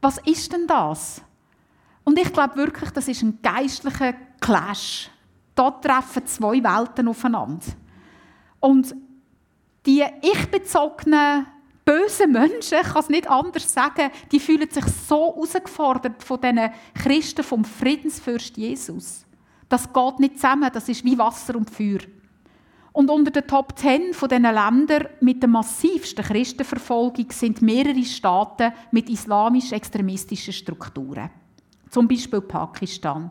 Was 0.00 0.18
ist 0.18 0.52
denn 0.52 0.66
das? 0.66 1.20
Und 2.04 2.18
ich 2.18 2.32
glaube 2.32 2.56
wirklich, 2.56 2.90
das 2.90 3.08
ist 3.08 3.22
ein 3.22 3.38
geistlicher 3.42 4.14
Clash. 4.40 5.10
Da 5.54 5.70
treffen 5.70 6.26
zwei 6.26 6.62
Welten 6.62 7.08
aufeinander. 7.08 7.66
Und 8.58 8.94
die 9.86 10.04
ich-bezogenen, 10.22 11.46
bösen 11.84 12.32
Menschen, 12.32 12.78
ich 12.82 12.92
kann 12.92 13.00
es 13.00 13.08
nicht 13.08 13.28
anders 13.28 13.72
sagen, 13.72 14.10
die 14.30 14.40
fühlen 14.40 14.70
sich 14.70 14.84
so 14.84 15.34
herausgefordert 15.34 16.22
von 16.22 16.40
diesen 16.40 16.70
Christen 16.94 17.42
vom 17.42 17.64
Friedensfürst 17.64 18.56
Jesus. 18.56 19.24
Das 19.68 19.92
geht 19.92 20.18
nicht 20.18 20.36
zusammen, 20.36 20.70
das 20.72 20.88
ist 20.88 21.04
wie 21.04 21.18
Wasser 21.18 21.56
und 21.56 21.70
Feuer. 21.70 22.00
Und 22.92 23.08
unter 23.08 23.30
den 23.30 23.46
Top 23.46 23.78
10 23.78 24.14
von 24.14 24.28
diesen 24.28 24.42
Ländern 24.42 25.08
mit 25.20 25.42
der 25.42 25.48
massivsten 25.48 26.24
Christenverfolgung 26.24 27.30
sind 27.30 27.62
mehrere 27.62 28.04
Staaten 28.04 28.72
mit 28.90 29.08
islamisch-extremistischen 29.08 30.52
Strukturen. 30.52 31.30
Zum 31.88 32.08
Beispiel 32.08 32.40
Pakistan. 32.40 33.30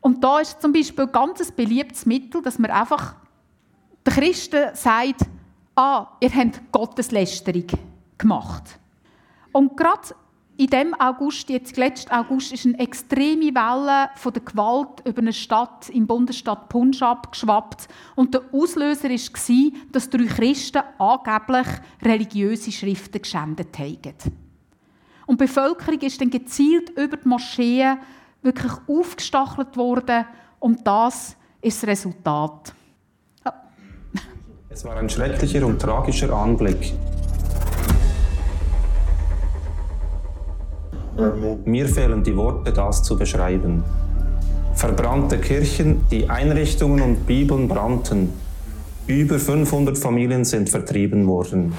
Und 0.00 0.22
da 0.22 0.38
ist 0.38 0.62
zum 0.62 0.72
Beispiel 0.72 1.06
ein 1.06 1.12
ganz 1.12 1.50
beliebtes 1.50 2.06
Mittel, 2.06 2.40
dass 2.40 2.58
man 2.58 2.70
einfach 2.70 3.16
den 4.06 4.14
Christen 4.14 4.74
sagt, 4.74 5.22
ah, 5.78 6.08
ihr 6.20 6.34
habt 6.34 6.60
Gotteslästerung 6.72 7.66
gemacht. 8.18 8.78
Und 9.52 9.76
gerade 9.76 10.14
in 10.56 10.66
dem 10.66 10.94
August, 10.94 11.48
jetzt 11.50 11.76
letzten 11.76 12.10
August, 12.10 12.52
ist 12.52 12.66
eine 12.66 12.78
extreme 12.80 13.54
Welle 13.54 14.10
von 14.16 14.32
der 14.32 14.42
Gewalt 14.42 15.06
über 15.06 15.20
eine 15.20 15.32
Stadt 15.32 15.88
im 15.90 16.06
Bundesstaat 16.06 16.68
Punjab 16.68 17.30
geschwappt. 17.30 17.86
Und 18.16 18.34
der 18.34 18.42
Auslöser 18.52 19.08
war, 19.08 19.72
dass 19.92 20.10
drei 20.10 20.24
Christen 20.24 20.82
angeblich 20.98 21.66
religiöse 22.02 22.72
Schriften 22.72 23.22
geschändet 23.22 23.78
haben. 23.78 24.14
Und 25.26 25.40
die 25.40 25.44
Bevölkerung 25.44 26.00
ist 26.00 26.20
dann 26.20 26.30
gezielt 26.30 26.90
über 26.90 27.16
die 27.16 27.28
Moscheen 27.28 27.98
wirklich 28.42 28.72
aufgestachelt 28.88 29.76
worden. 29.76 30.24
Und 30.58 30.84
das 30.84 31.36
ist 31.62 31.82
das 31.82 31.88
Resultat. 31.88 32.74
Es 34.70 34.84
war 34.84 34.96
ein 34.96 35.08
schrecklicher 35.08 35.64
und 35.64 35.80
tragischer 35.80 36.30
Anblick. 36.30 36.92
Mir 41.64 41.88
fehlen 41.88 42.22
die 42.22 42.36
Worte, 42.36 42.72
das 42.72 43.02
zu 43.02 43.16
beschreiben. 43.16 43.82
Verbrannte 44.74 45.38
Kirchen, 45.38 46.06
die 46.10 46.28
Einrichtungen 46.28 47.00
und 47.00 47.26
Bibeln 47.26 47.66
brannten. 47.66 48.28
Über 49.06 49.38
500 49.38 49.96
Familien 49.96 50.44
sind 50.44 50.68
vertrieben 50.68 51.26
worden. 51.26 51.72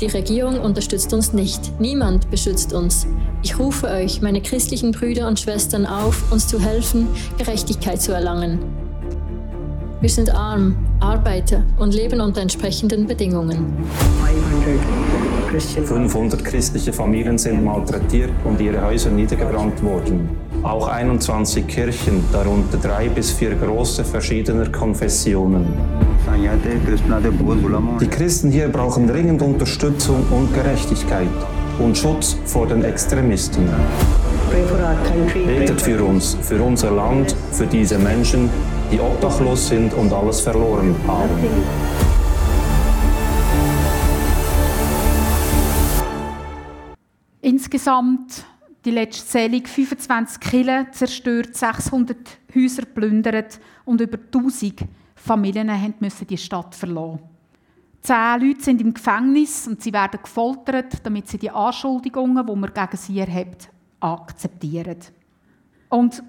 Die 0.00 0.06
Regierung 0.06 0.60
unterstützt 0.60 1.12
uns 1.12 1.34
nicht. 1.34 1.78
Niemand 1.78 2.30
beschützt 2.30 2.72
uns. 2.72 3.06
Ich 3.42 3.58
rufe 3.58 3.86
euch, 3.86 4.22
meine 4.22 4.40
christlichen 4.40 4.92
Brüder 4.92 5.28
und 5.28 5.38
Schwestern, 5.38 5.84
auf, 5.84 6.32
uns 6.32 6.48
zu 6.48 6.58
helfen, 6.58 7.06
Gerechtigkeit 7.36 8.00
zu 8.00 8.12
erlangen. 8.12 8.79
Wir 10.00 10.08
sind 10.08 10.34
arm, 10.34 10.76
Arbeiter 10.98 11.62
und 11.78 11.94
leben 11.94 12.22
unter 12.22 12.40
entsprechenden 12.40 13.06
Bedingungen. 13.06 13.86
500 15.84 16.42
christliche 16.42 16.90
Familien 16.90 17.36
sind 17.36 17.62
malträtiert 17.62 18.30
und 18.44 18.58
ihre 18.62 18.82
Häuser 18.82 19.10
niedergebrannt 19.10 19.82
worden. 19.82 20.30
Auch 20.62 20.88
21 20.88 21.66
Kirchen, 21.66 22.24
darunter 22.32 22.78
drei 22.78 23.10
bis 23.10 23.30
vier 23.32 23.54
große 23.54 24.02
verschiedener 24.02 24.70
Konfessionen. 24.70 25.66
Die 28.00 28.08
Christen 28.08 28.50
hier 28.50 28.68
brauchen 28.68 29.06
dringend 29.06 29.42
Unterstützung 29.42 30.24
und 30.30 30.54
Gerechtigkeit 30.54 31.28
und 31.78 31.98
Schutz 31.98 32.38
vor 32.46 32.66
den 32.66 32.84
Extremisten. 32.84 33.68
Betet 35.46 35.82
für 35.82 36.02
uns, 36.02 36.38
für 36.40 36.62
unser 36.62 36.90
Land, 36.90 37.36
für 37.52 37.66
diese 37.66 37.98
Menschen, 37.98 38.48
die 38.90 39.00
obdachlos 39.00 39.68
sind 39.68 39.94
und 39.94 40.12
alles 40.12 40.40
verloren 40.40 40.94
haben. 41.06 41.38
Insgesamt 47.40 48.44
die 48.84 48.90
letzte 48.90 49.26
Zählung 49.26 49.66
25 49.66 50.40
Kille 50.40 50.86
zerstört, 50.92 51.54
600 51.54 52.16
Häuser 52.54 52.86
plündert 52.86 53.60
und 53.84 54.00
über 54.00 54.18
1000 54.18 54.80
Familien 55.14 55.94
mussten 56.00 56.26
die 56.26 56.38
Stadt 56.38 56.74
verlassen. 56.74 57.20
Zehn 58.02 58.40
Leute 58.40 58.62
sind 58.62 58.80
im 58.80 58.94
Gefängnis 58.94 59.68
und 59.68 59.82
sie 59.82 59.92
werden 59.92 60.20
gefoltert, 60.22 61.04
damit 61.04 61.28
sie 61.28 61.36
die 61.36 61.50
Anschuldigungen, 61.50 62.46
die 62.46 62.56
man 62.56 62.72
gegen 62.72 62.96
sie 62.96 63.18
erhebt, 63.18 63.68
akzeptieren. 64.00 64.96
Und 65.90 66.22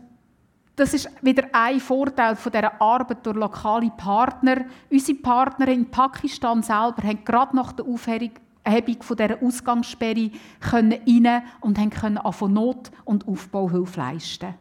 das 0.82 0.96
ist 0.96 1.08
wieder 1.22 1.44
ein 1.52 1.80
Vorteil 1.80 2.36
von 2.36 2.52
dieser 2.52 2.82
Arbeit 2.82 3.24
durch 3.24 3.38
lokale 3.38 3.92
Partner. 3.92 4.66
Unsere 4.90 5.20
Partner 5.20 5.68
in 5.68 5.92
Pakistan 5.92 6.64
selber 6.64 7.04
haben 7.04 7.24
gerade 7.24 7.56
nach 7.56 7.72
der 7.74 7.86
Aufhebung 7.86 9.02
von 9.02 9.16
dieser 9.16 9.44
Ausgangssperre 9.44 10.32
rein 10.60 11.44
und 11.62 11.78
können 11.92 12.20
von 12.32 12.54
Not- 12.54 12.90
und 13.06 13.28
Aufbauhilfe 13.28 14.00
leisten. 14.00 14.56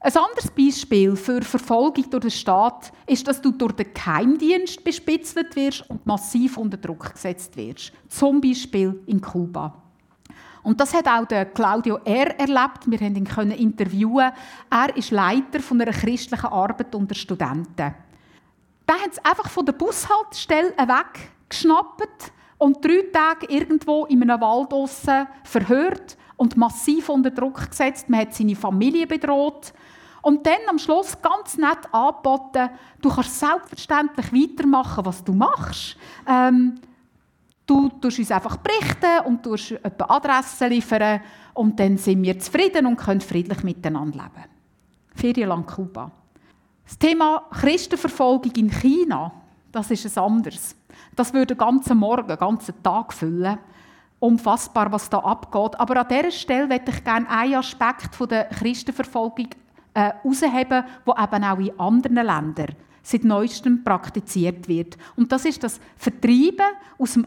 Ein 0.00 0.12
anderes 0.16 0.50
Beispiel 0.50 1.14
für 1.14 1.42
Verfolgung 1.42 2.08
durch 2.08 2.22
den 2.22 2.30
Staat 2.30 2.90
ist, 3.06 3.28
dass 3.28 3.42
du 3.42 3.50
durch 3.50 3.72
den 3.72 3.92
Geheimdienst 3.92 4.82
bespitzelt 4.82 5.56
wirst 5.56 5.90
und 5.90 6.06
massiv 6.06 6.56
unter 6.56 6.78
Druck 6.78 7.12
gesetzt 7.12 7.54
wirst. 7.54 7.92
Zum 8.08 8.40
Beispiel 8.40 9.02
in 9.04 9.20
Kuba. 9.20 9.85
Und 10.66 10.80
das 10.80 10.92
hat 10.94 11.06
auch 11.06 11.28
Claudio 11.54 12.00
R. 12.04 12.40
erlebt. 12.40 12.90
Wir 12.90 12.98
konnten 12.98 13.52
ihn 13.52 13.68
interviewen. 13.68 14.32
Er 14.68 14.96
ist 14.96 15.12
Leiter 15.12 15.60
von 15.60 15.80
einer 15.80 15.92
christlichen 15.92 16.46
Arbeit 16.46 16.92
unter 16.92 17.14
Studenten. 17.14 17.94
Da 18.84 18.94
haben 18.94 19.12
sie 19.12 19.24
einfach 19.24 19.48
von 19.48 19.64
der 19.64 19.74
Bushaltestelle 19.74 20.74
weggeschnappt 20.76 22.32
und 22.58 22.84
drei 22.84 23.04
Tage 23.12 23.46
irgendwo 23.48 24.06
in 24.06 24.22
einem 24.22 24.40
Wald 24.40 25.28
verhört, 25.44 26.16
und 26.36 26.56
massiv 26.56 27.10
unter 27.10 27.30
Druck 27.30 27.70
gesetzt. 27.70 28.10
Man 28.10 28.22
hat 28.22 28.34
seine 28.34 28.56
Familie 28.56 29.06
bedroht. 29.06 29.72
Und 30.20 30.44
dann 30.44 30.68
am 30.68 30.80
Schluss 30.80 31.16
ganz 31.22 31.56
nett 31.56 31.78
angeboten, 31.92 32.70
du 33.00 33.08
kannst 33.08 33.38
selbstverständlich 33.38 34.32
weitermachen, 34.32 35.06
was 35.06 35.22
du 35.22 35.32
machst. 35.32 35.96
Ähm, 36.26 36.80
du 37.66 37.88
tust 38.00 38.18
uns 38.18 38.30
einfach 38.30 38.56
berichten 38.58 39.26
und 39.26 39.42
tust 39.42 39.72
etwa 39.72 40.04
Adressen 40.16 40.70
liefern 40.70 41.20
und 41.54 41.78
dann 41.78 41.98
sind 41.98 42.22
wir 42.22 42.38
zufrieden 42.38 42.86
und 42.86 42.96
können 42.96 43.20
friedlich 43.20 43.62
miteinander 43.64 44.18
leben. 44.18 44.44
Ferien 45.14 45.48
lang 45.48 45.66
Kuba. 45.66 46.10
Das 46.84 46.98
Thema 46.98 47.42
Christenverfolgung 47.50 48.52
in 48.52 48.70
China, 48.70 49.32
das 49.72 49.90
ist 49.90 50.16
ein 50.16 50.22
anderes. 50.22 50.76
Das 51.16 51.32
würde 51.32 51.54
den 51.54 51.58
ganzen 51.58 51.98
Morgen, 51.98 52.28
den 52.28 52.38
ganzen 52.38 52.80
Tag 52.82 53.12
füllen. 53.12 53.58
Unfassbar, 54.18 54.90
was 54.92 55.10
da 55.10 55.18
abgeht. 55.18 55.78
Aber 55.78 56.00
an 56.00 56.08
dieser 56.08 56.30
Stelle 56.30 56.66
möchte 56.66 56.90
ich 56.90 57.04
gerne 57.04 57.28
einen 57.28 57.56
Aspekt 57.56 58.18
der 58.30 58.44
Christenverfolgung 58.44 59.48
äh, 59.94 60.12
herausheben, 60.22 60.84
der 61.06 61.24
eben 61.24 61.44
auch 61.44 61.58
in 61.58 61.80
anderen 61.80 62.14
Ländern 62.14 62.76
seit 63.06 63.24
neuestem 63.24 63.84
praktiziert 63.84 64.66
wird. 64.66 64.96
Und 65.14 65.30
das 65.30 65.44
ist 65.44 65.62
das 65.62 65.80
Vertreiben 65.96 66.66
aus 66.98 67.12
dem 67.12 67.26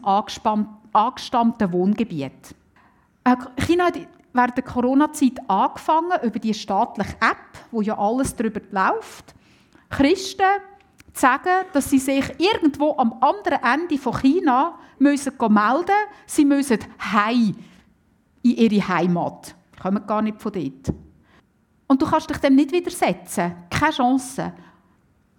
angestammten 0.92 1.72
Wohngebiet. 1.72 2.54
Äh, 3.24 3.36
China 3.56 3.86
hat 3.86 3.98
während 4.32 4.56
der 4.56 4.64
Corona-Zeit 4.64 5.38
angefangen, 5.48 6.18
über 6.22 6.38
die 6.38 6.52
staatliche 6.52 7.14
App, 7.14 7.64
wo 7.70 7.80
ja 7.80 7.98
alles 7.98 8.36
darüber 8.36 8.60
läuft, 8.70 9.34
Christen 9.88 10.44
zu 11.12 11.20
sagen, 11.20 11.66
dass 11.72 11.88
sie 11.88 11.98
sich 11.98 12.24
irgendwo 12.38 12.96
am 12.98 13.14
anderen 13.20 13.62
Ende 13.62 13.98
von 13.98 14.18
China 14.18 14.78
müssen 14.98 15.32
melden 15.48 15.94
Sie 16.26 16.44
müssen 16.44 16.78
heim 17.12 17.56
in 18.42 18.50
ihre 18.50 18.86
Heimat. 18.86 19.54
Sie 19.74 19.80
kommen 19.80 20.06
gar 20.06 20.20
nicht 20.20 20.40
von 20.40 20.52
dort. 20.52 20.94
Und 21.88 22.02
du 22.02 22.06
kannst 22.06 22.28
dich 22.28 22.36
dem 22.36 22.54
nicht 22.54 22.70
widersetzen. 22.70 23.54
Keine 23.70 23.92
Chance. 23.92 24.52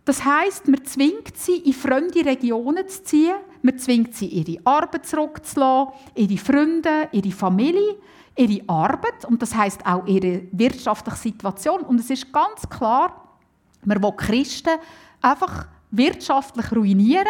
Das 0.03 0.25
heisst, 0.25 0.67
man 0.67 0.83
zwingt 0.83 1.37
sie, 1.37 1.57
in 1.57 1.73
fremde 1.73 2.25
Regionen 2.25 2.87
zu 2.87 3.03
ziehen. 3.03 3.35
Man 3.61 3.77
zwingt 3.77 4.15
sie, 4.15 4.27
ihre 4.27 4.59
Arbeit 4.65 5.05
zurückzulassen, 5.05 5.93
ihre 6.15 6.37
Freunde, 6.37 7.09
ihre 7.11 7.31
Familie, 7.31 7.97
ihre 8.35 8.67
Arbeit 8.67 9.25
und 9.25 9.41
das 9.41 9.55
heisst 9.55 9.85
auch 9.85 10.05
ihre 10.07 10.43
wirtschaftliche 10.51 11.17
Situation. 11.17 11.81
Und 11.81 11.99
es 11.99 12.09
ist 12.09 12.33
ganz 12.33 12.67
klar, 12.67 13.37
man 13.85 14.01
will 14.01 14.13
Christen 14.13 14.79
einfach 15.21 15.67
wirtschaftlich 15.91 16.71
ruinieren 16.71 17.27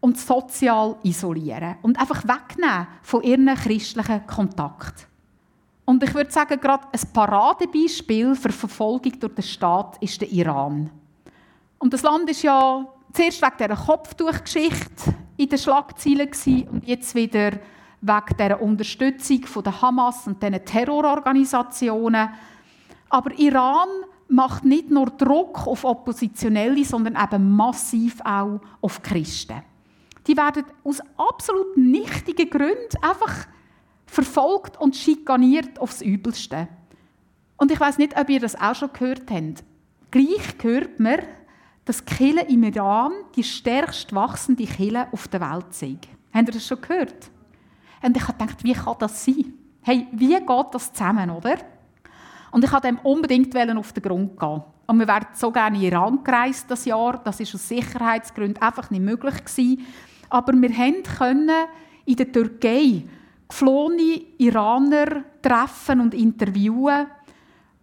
und 0.00 0.18
sozial 0.18 0.96
isolieren 1.02 1.76
und 1.82 1.98
einfach 1.98 2.24
wegnehmen 2.24 2.86
von 3.02 3.22
ihren 3.22 3.54
christlichen 3.54 4.26
Kontakt. 4.26 5.06
Und 5.84 6.02
ich 6.02 6.14
würde 6.14 6.30
sagen, 6.30 6.60
gerade 6.60 6.86
ein 6.92 7.12
Paradebeispiel 7.12 8.34
für 8.34 8.52
Verfolgung 8.52 9.18
durch 9.18 9.34
den 9.34 9.42
Staat 9.42 9.96
ist 10.02 10.20
der 10.20 10.30
Iran. 10.30 10.90
Und 11.78 11.92
das 11.92 12.02
Land 12.02 12.28
ist 12.28 12.42
ja 12.42 12.86
zuerst 13.12 13.42
wegen 13.42 13.56
dieser 13.58 13.76
Kopftuchgeschichte 13.76 15.14
in 15.36 15.48
den 15.48 15.58
Schlagzeilen 15.58 16.30
und 16.70 16.86
jetzt 16.86 17.14
wieder 17.14 17.52
wegen 18.00 18.36
der 18.38 18.60
Unterstützung 18.62 19.44
der 19.64 19.82
Hamas 19.82 20.26
und 20.26 20.42
diesen 20.42 20.64
Terrororganisationen. 20.64 22.30
Aber 23.08 23.38
Iran 23.38 23.88
macht 24.28 24.64
nicht 24.64 24.90
nur 24.90 25.06
Druck 25.06 25.66
auf 25.66 25.84
Oppositionelle, 25.84 26.84
sondern 26.84 27.16
eben 27.16 27.50
massiv 27.50 28.20
auch 28.24 28.60
auf 28.80 29.02
Christen. 29.02 29.62
Die 30.26 30.36
werden 30.36 30.64
aus 30.84 31.00
absolut 31.16 31.76
nichtigen 31.76 32.50
Gründen 32.50 33.02
einfach 33.02 33.46
verfolgt 34.06 34.78
und 34.78 34.94
schikaniert 34.94 35.78
aufs 35.78 36.02
Übelste. 36.02 36.68
Und 37.56 37.72
ich 37.72 37.80
weiß 37.80 37.98
nicht, 37.98 38.18
ob 38.18 38.28
ihr 38.28 38.40
das 38.40 38.54
auch 38.60 38.74
schon 38.74 38.92
gehört 38.92 39.30
habt. 39.30 39.64
Gleich 40.10 40.54
hört 40.62 41.00
man, 41.00 41.20
dass 41.88 42.04
die 42.04 42.30
im 42.48 42.62
Iran 42.64 43.12
die 43.34 43.42
stärkst 43.42 44.14
wachsende 44.14 44.66
Kirche 44.66 45.08
auf 45.10 45.26
der 45.28 45.40
Welt 45.40 45.72
sind. 45.72 46.06
Habt 46.34 46.48
ihr 46.48 46.52
das 46.52 46.66
schon 46.66 46.82
gehört? 46.82 47.30
Und 48.02 48.14
ich 48.14 48.28
habe 48.28 48.36
gedacht, 48.38 48.62
wie 48.62 48.74
kann 48.74 48.96
das 48.98 49.24
sein? 49.24 49.54
Hey, 49.80 50.06
wie 50.12 50.34
geht 50.34 50.66
das 50.72 50.92
zusammen, 50.92 51.30
oder? 51.30 51.56
Und 52.50 52.62
ich 52.62 52.70
wollte 52.70 52.88
dem 52.88 52.98
unbedingt 52.98 53.56
auf 53.56 53.92
den 53.94 54.02
Grund 54.02 54.38
gehen. 54.38 54.62
Und 54.86 54.98
wir 54.98 55.08
wären 55.08 55.28
so 55.32 55.50
gerne 55.50 55.78
in 55.78 55.84
Iran 55.84 56.22
gereist 56.22 56.70
das 56.70 56.84
Jahr. 56.84 57.22
Das 57.24 57.40
ist 57.40 57.54
aus 57.54 57.68
Sicherheitsgründen 57.68 58.62
einfach 58.62 58.90
nicht 58.90 59.02
möglich 59.02 59.36
gewesen. 59.44 59.86
Aber 60.28 60.52
wir 60.52 60.70
können 61.02 61.50
in 62.04 62.16
der 62.16 62.30
Türkei 62.30 63.04
geflohene 63.48 64.22
Iraner 64.36 65.24
treffen 65.40 66.00
und 66.00 66.12
interviewen. 66.12 67.06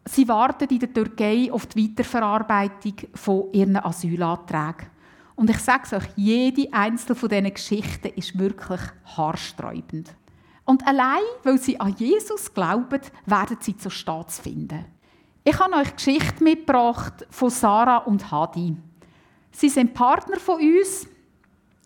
Sie 0.08 0.28
warten 0.28 0.70
in 0.70 0.80
der 0.80 0.94
Türkei 0.94 1.52
auf 1.52 1.66
die 1.66 1.90
Weiterverarbeitung 1.90 2.94
von 3.16 3.52
ihren 3.54 3.78
Asylanträgen. 3.78 4.88
Und 5.36 5.50
ich 5.50 5.58
sage 5.58 5.84
es 5.84 5.94
euch, 5.94 6.08
jede 6.16 6.72
einzelne 6.72 7.16
von 7.16 7.28
diesen 7.28 7.54
Geschichten 7.54 8.08
ist 8.16 8.38
wirklich 8.38 8.80
haarsträubend. 9.18 10.16
Und 10.64 10.86
allein, 10.88 11.24
weil 11.44 11.58
sie 11.58 11.80
an 11.80 11.96
Jesus 11.98 12.54
glauben, 12.54 13.02
werden 13.26 13.58
sie 13.60 13.76
zu 13.76 13.90
Staats 13.90 14.40
finden. 14.40 14.86
Ich 15.44 15.60
habe 15.60 15.76
euch 15.76 15.96
Geschichte 15.96 16.44
mitgebracht 16.44 17.26
von 17.30 17.50
Sarah 17.50 17.98
und 17.98 18.32
Hadi. 18.32 18.78
Sie 19.52 19.70
sind 19.70 19.94
Partner 19.94 20.40
von 20.40 20.60
uns 20.60 21.08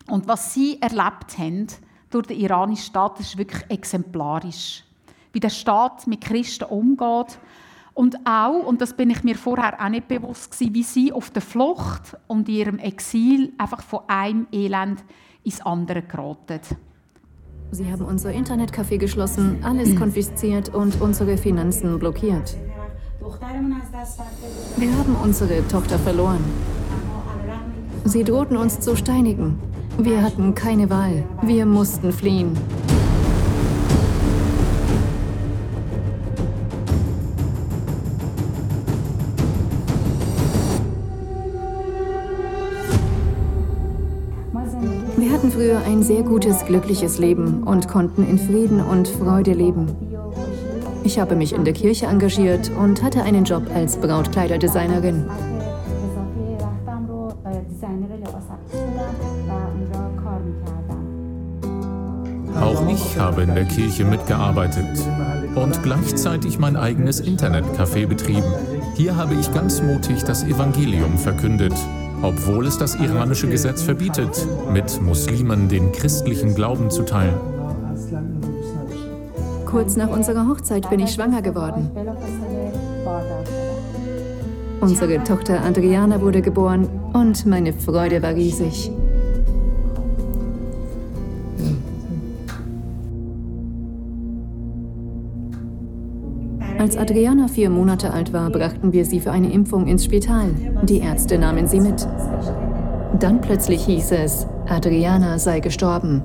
und 0.07 0.27
was 0.27 0.53
sie 0.53 0.81
erlebt 0.81 1.37
haben 1.37 1.67
durch 2.09 2.27
den 2.27 2.39
iranischen 2.39 2.85
Staat, 2.85 3.19
ist 3.19 3.37
wirklich 3.37 3.69
exemplarisch. 3.69 4.83
Wie 5.33 5.39
der 5.39 5.49
Staat 5.49 6.07
mit 6.07 6.21
Christen 6.21 6.65
umgeht 6.65 7.37
und 7.99 8.15
auch, 8.23 8.65
und 8.65 8.79
das 8.79 8.93
bin 8.93 9.09
ich 9.09 9.25
mir 9.25 9.35
vorher 9.35 9.73
auch 9.83 9.89
nicht 9.89 10.07
bewusst 10.07 10.51
gewesen, 10.51 10.73
wie 10.73 10.83
sie 10.83 11.11
auf 11.11 11.31
der 11.31 11.41
Flucht 11.41 12.15
und 12.27 12.47
ihrem 12.47 12.79
Exil 12.79 13.51
einfach 13.57 13.81
von 13.81 13.99
einem 14.07 14.47
Elend 14.53 15.03
ins 15.43 15.59
andere 15.59 16.01
geraten. 16.03 16.61
Sie 17.71 17.91
haben 17.91 18.05
unser 18.05 18.29
Internetcafé 18.29 18.97
geschlossen, 18.97 19.57
alles 19.63 19.97
konfisziert 19.97 20.73
und 20.73 21.01
unsere 21.01 21.35
Finanzen 21.35 21.99
blockiert. 21.99 22.55
Wir 24.77 24.97
haben 24.97 25.15
unsere 25.21 25.67
Tochter 25.67 25.99
verloren. 25.99 26.45
Sie 28.05 28.23
drohten 28.23 28.55
uns 28.55 28.79
zu 28.79 28.95
steinigen. 28.95 29.59
Wir 29.97 30.21
hatten 30.21 30.55
keine 30.55 30.89
Wahl. 30.89 31.25
Wir 31.41 31.65
mussten 31.65 32.13
fliehen. 32.13 32.57
Wir 45.19 45.33
hatten 45.33 45.51
früher 45.51 45.81
ein 45.85 46.01
sehr 46.01 46.23
gutes, 46.23 46.65
glückliches 46.65 47.17
Leben 47.17 47.63
und 47.63 47.89
konnten 47.89 48.25
in 48.25 48.39
Frieden 48.39 48.79
und 48.79 49.05
Freude 49.09 49.51
leben. 49.51 49.87
Ich 51.03 51.19
habe 51.19 51.35
mich 51.35 51.51
in 51.51 51.65
der 51.65 51.73
Kirche 51.73 52.05
engagiert 52.05 52.71
und 52.79 53.03
hatte 53.03 53.23
einen 53.23 53.43
Job 53.43 53.63
als 53.75 53.97
Brautkleiderdesignerin. 53.97 55.25
Auch 62.61 62.87
ich 62.87 63.19
habe 63.19 63.41
in 63.41 63.55
der 63.55 63.65
Kirche 63.65 64.05
mitgearbeitet 64.05 65.05
und 65.55 65.83
gleichzeitig 65.83 66.59
mein 66.59 66.77
eigenes 66.77 67.21
Internetcafé 67.21 68.07
betrieben. 68.07 68.53
Hier 68.95 69.17
habe 69.17 69.33
ich 69.33 69.53
ganz 69.53 69.81
mutig 69.81 70.23
das 70.23 70.43
Evangelium 70.43 71.17
verkündet, 71.17 71.73
obwohl 72.21 72.67
es 72.67 72.77
das 72.77 72.95
iranische 72.95 73.47
Gesetz 73.47 73.81
verbietet, 73.81 74.45
mit 74.71 75.01
Muslimen 75.01 75.69
den 75.69 75.91
christlichen 75.91 76.55
Glauben 76.55 76.89
zu 76.89 77.03
teilen. 77.03 77.35
Kurz 79.65 79.95
nach 79.95 80.09
unserer 80.09 80.47
Hochzeit 80.47 80.89
bin 80.89 80.99
ich 80.99 81.11
schwanger 81.11 81.41
geworden. 81.41 81.89
Unsere 84.81 85.23
Tochter 85.23 85.63
Adriana 85.63 86.21
wurde 86.21 86.41
geboren 86.41 86.87
und 87.13 87.45
meine 87.45 87.73
Freude 87.73 88.21
war 88.21 88.33
riesig. 88.33 88.91
Als 96.79 96.95
Adriana 96.95 97.49
vier 97.49 97.69
Monate 97.69 98.13
alt 98.13 98.31
war, 98.31 98.49
brachten 98.49 98.93
wir 98.93 99.03
sie 99.03 99.19
für 99.19 99.31
eine 99.31 99.51
Impfung 99.51 99.85
ins 99.85 100.05
Spital. 100.05 100.51
Die 100.83 100.99
Ärzte 100.99 101.37
nahmen 101.37 101.67
sie 101.67 101.81
mit. 101.81 102.07
Dann 103.19 103.41
plötzlich 103.41 103.83
hieß 103.83 104.13
es, 104.13 104.47
Adriana 104.65 105.39
sei 105.39 105.59
gestorben. 105.59 106.21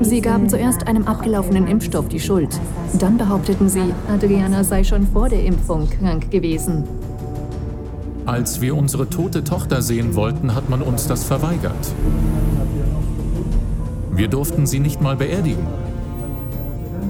Sie 0.00 0.20
gaben 0.20 0.48
zuerst 0.48 0.88
einem 0.88 1.04
abgelaufenen 1.04 1.68
Impfstoff 1.68 2.08
die 2.08 2.18
Schuld. 2.18 2.50
Dann 2.98 3.16
behaupteten 3.16 3.68
sie, 3.68 3.94
Adriana 4.12 4.64
sei 4.64 4.82
schon 4.82 5.06
vor 5.06 5.28
der 5.28 5.44
Impfung 5.44 5.88
krank 5.88 6.32
gewesen. 6.32 6.82
Als 8.24 8.60
wir 8.60 8.76
unsere 8.76 9.08
tote 9.08 9.44
Tochter 9.44 9.82
sehen 9.82 10.16
wollten, 10.16 10.52
hat 10.56 10.68
man 10.68 10.82
uns 10.82 11.06
das 11.06 11.22
verweigert. 11.22 11.94
Wir 14.16 14.28
durften 14.28 14.66
sie 14.66 14.80
nicht 14.80 15.02
mal 15.02 15.14
beerdigen. 15.16 15.66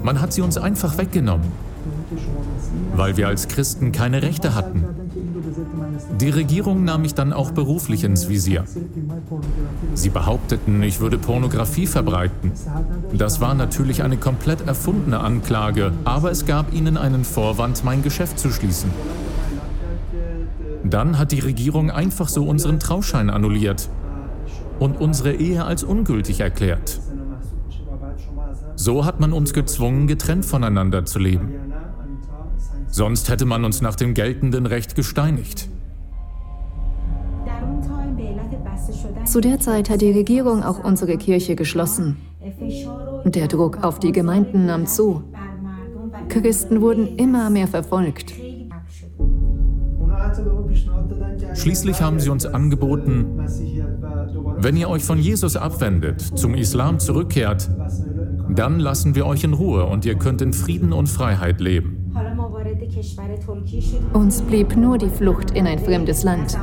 Man 0.03 0.19
hat 0.19 0.33
sie 0.33 0.41
uns 0.41 0.57
einfach 0.57 0.97
weggenommen, 0.97 1.47
weil 2.97 3.15
wir 3.15 3.29
als 3.29 3.47
Christen 3.47 3.93
keine 3.93 4.21
Rechte 4.21 4.53
hatten. 4.53 4.83
Die 6.19 6.29
Regierung 6.29 6.83
nahm 6.83 7.03
mich 7.03 7.13
dann 7.13 7.31
auch 7.31 7.51
beruflich 7.51 8.03
ins 8.03 8.27
Visier. 8.27 8.65
Sie 9.93 10.09
behaupteten, 10.09 10.83
ich 10.83 10.99
würde 10.99 11.17
Pornografie 11.17 11.87
verbreiten. 11.87 12.51
Das 13.13 13.39
war 13.39 13.53
natürlich 13.53 14.03
eine 14.03 14.17
komplett 14.17 14.67
erfundene 14.67 15.21
Anklage, 15.21 15.93
aber 16.03 16.31
es 16.31 16.45
gab 16.45 16.73
ihnen 16.73 16.97
einen 16.97 17.23
Vorwand, 17.23 17.85
mein 17.85 18.03
Geschäft 18.03 18.37
zu 18.37 18.51
schließen. 18.51 18.91
Dann 20.83 21.17
hat 21.17 21.31
die 21.31 21.39
Regierung 21.39 21.89
einfach 21.89 22.27
so 22.27 22.45
unseren 22.45 22.79
Trauschein 22.79 23.29
annulliert 23.29 23.89
und 24.79 24.99
unsere 24.99 25.33
Ehe 25.33 25.65
als 25.65 25.83
ungültig 25.83 26.39
erklärt. 26.39 26.99
So 28.75 29.05
hat 29.05 29.19
man 29.19 29.33
uns 29.33 29.53
gezwungen, 29.53 30.07
getrennt 30.07 30.45
voneinander 30.45 31.05
zu 31.05 31.19
leben. 31.19 31.53
Sonst 32.87 33.29
hätte 33.29 33.45
man 33.45 33.65
uns 33.65 33.81
nach 33.81 33.95
dem 33.95 34.13
geltenden 34.13 34.65
Recht 34.65 34.95
gesteinigt. 34.95 35.69
Zu 39.25 39.41
der 39.41 39.59
Zeit 39.59 39.89
hat 39.89 40.01
die 40.01 40.11
Regierung 40.11 40.63
auch 40.63 40.83
unsere 40.83 41.17
Kirche 41.17 41.55
geschlossen. 41.55 42.17
Der 43.25 43.47
Druck 43.47 43.83
auf 43.83 43.99
die 43.99 44.11
Gemeinden 44.11 44.67
nahm 44.67 44.85
zu. 44.85 45.23
Christen 46.29 46.81
wurden 46.81 47.17
immer 47.17 47.49
mehr 47.49 47.67
verfolgt. 47.67 48.33
Schließlich 51.55 52.01
haben 52.01 52.19
sie 52.19 52.29
uns 52.29 52.45
angeboten, 52.45 53.25
wenn 54.59 54.75
ihr 54.75 54.89
euch 54.89 55.03
von 55.03 55.19
Jesus 55.19 55.55
abwendet, 55.55 56.21
zum 56.21 56.55
Islam 56.55 56.99
zurückkehrt, 56.99 57.69
dann 58.49 58.79
lassen 58.79 59.15
wir 59.15 59.25
euch 59.25 59.43
in 59.43 59.53
Ruhe 59.53 59.85
und 59.85 60.05
ihr 60.05 60.15
könnt 60.15 60.41
in 60.41 60.53
Frieden 60.53 60.93
und 60.93 61.07
Freiheit 61.07 61.61
leben. 61.61 62.11
Uns 64.13 64.41
blieb 64.41 64.75
nur 64.75 64.97
die 64.97 65.09
Flucht 65.09 65.51
in 65.51 65.67
ein 65.67 65.79
fremdes 65.79 66.23
Land. 66.23 66.57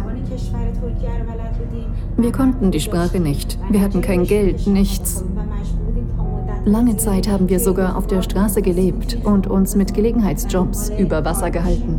Wir 2.17 2.33
konnten 2.33 2.71
die 2.71 2.81
Sprache 2.81 3.21
nicht. 3.21 3.59
Wir 3.71 3.81
hatten 3.81 4.01
kein 4.01 4.25
Geld, 4.25 4.67
nichts. 4.67 5.25
Lange 6.65 6.97
Zeit 6.97 7.29
haben 7.29 7.49
wir 7.49 7.61
sogar 7.61 7.97
auf 7.97 8.07
der 8.07 8.23
Straße 8.23 8.63
gelebt 8.63 9.19
und 9.23 9.47
uns 9.47 9.77
mit 9.77 9.95
Gelegenheitsjobs 9.95 10.91
über 10.99 11.25
Wasser 11.25 11.51
gehalten. 11.51 11.99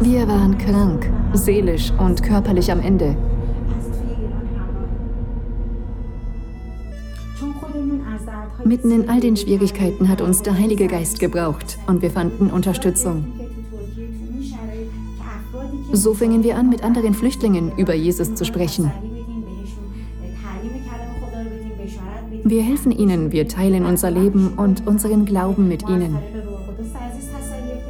Wir 0.00 0.26
waren 0.26 0.56
krank, 0.56 1.10
seelisch 1.34 1.92
und 1.98 2.22
körperlich 2.22 2.72
am 2.72 2.80
Ende. 2.80 3.14
Mitten 8.70 8.92
in 8.92 9.08
all 9.08 9.18
den 9.18 9.36
Schwierigkeiten 9.36 10.08
hat 10.08 10.20
uns 10.20 10.42
der 10.42 10.56
Heilige 10.56 10.86
Geist 10.86 11.18
gebraucht 11.18 11.76
und 11.88 12.02
wir 12.02 12.10
fanden 12.12 12.50
Unterstützung. 12.50 13.24
So 15.92 16.14
fingen 16.14 16.44
wir 16.44 16.56
an, 16.56 16.68
mit 16.68 16.84
anderen 16.84 17.14
Flüchtlingen 17.14 17.72
über 17.76 17.94
Jesus 17.94 18.32
zu 18.36 18.44
sprechen. 18.44 18.92
Wir 22.44 22.62
helfen 22.62 22.92
ihnen, 22.92 23.32
wir 23.32 23.48
teilen 23.48 23.84
unser 23.84 24.12
Leben 24.12 24.52
und 24.56 24.86
unseren 24.86 25.24
Glauben 25.24 25.66
mit 25.66 25.88
ihnen. 25.88 26.16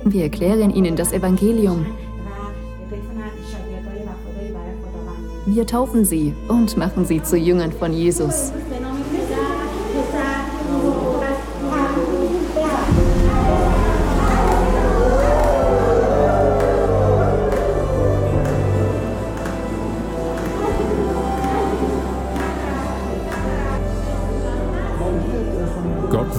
Wir 0.07 0.23
erklären 0.23 0.71
ihnen 0.71 0.97
das 0.97 1.13
Evangelium. 1.13 1.85
Wir 5.45 5.67
taufen 5.67 6.07
sie 6.07 6.33
und 6.49 6.79
machen 6.79 7.05
sie 7.05 7.23
zu 7.23 7.37
Jüngern 7.37 7.71
von 7.71 7.93
Jesus. 7.93 8.51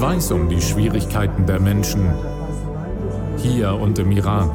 Weiß 0.01 0.31
um 0.31 0.49
die 0.49 0.59
Schwierigkeiten 0.59 1.45
der 1.45 1.59
Menschen 1.59 2.11
hier 3.37 3.73
und 3.79 3.99
im 3.99 4.11
Iran. 4.11 4.49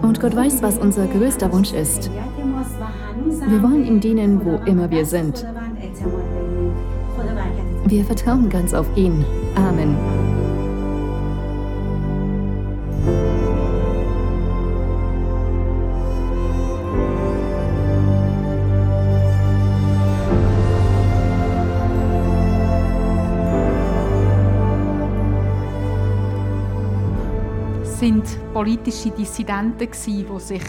Und 0.00 0.20
Gott 0.20 0.34
weiß, 0.34 0.62
was 0.62 0.78
unser 0.78 1.06
größter 1.06 1.52
Wunsch 1.52 1.72
ist. 1.72 2.10
Wir 3.46 3.62
wollen 3.62 3.84
ihm 3.84 4.00
dienen, 4.00 4.42
wo 4.42 4.56
immer 4.64 4.90
wir 4.90 5.04
sind. 5.04 5.46
Wir 7.86 8.04
vertrauen 8.04 8.48
ganz 8.48 8.72
auf 8.72 8.86
ihn. 8.96 9.24
Amen. 9.54 10.37
Sind 28.18 28.52
politische 28.52 29.10
Dissidenten, 29.10 29.78
die 29.78 30.40
sich 30.40 30.62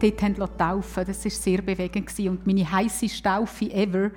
dort 0.00 0.58
taufen. 0.58 1.04
Das 1.04 1.24
war 1.24 1.30
sehr 1.30 1.62
bewegend. 1.62 2.16
Und 2.20 2.46
meine 2.46 2.70
heißeste 2.70 3.22
Taufe 3.22 3.72
ever 3.72 4.10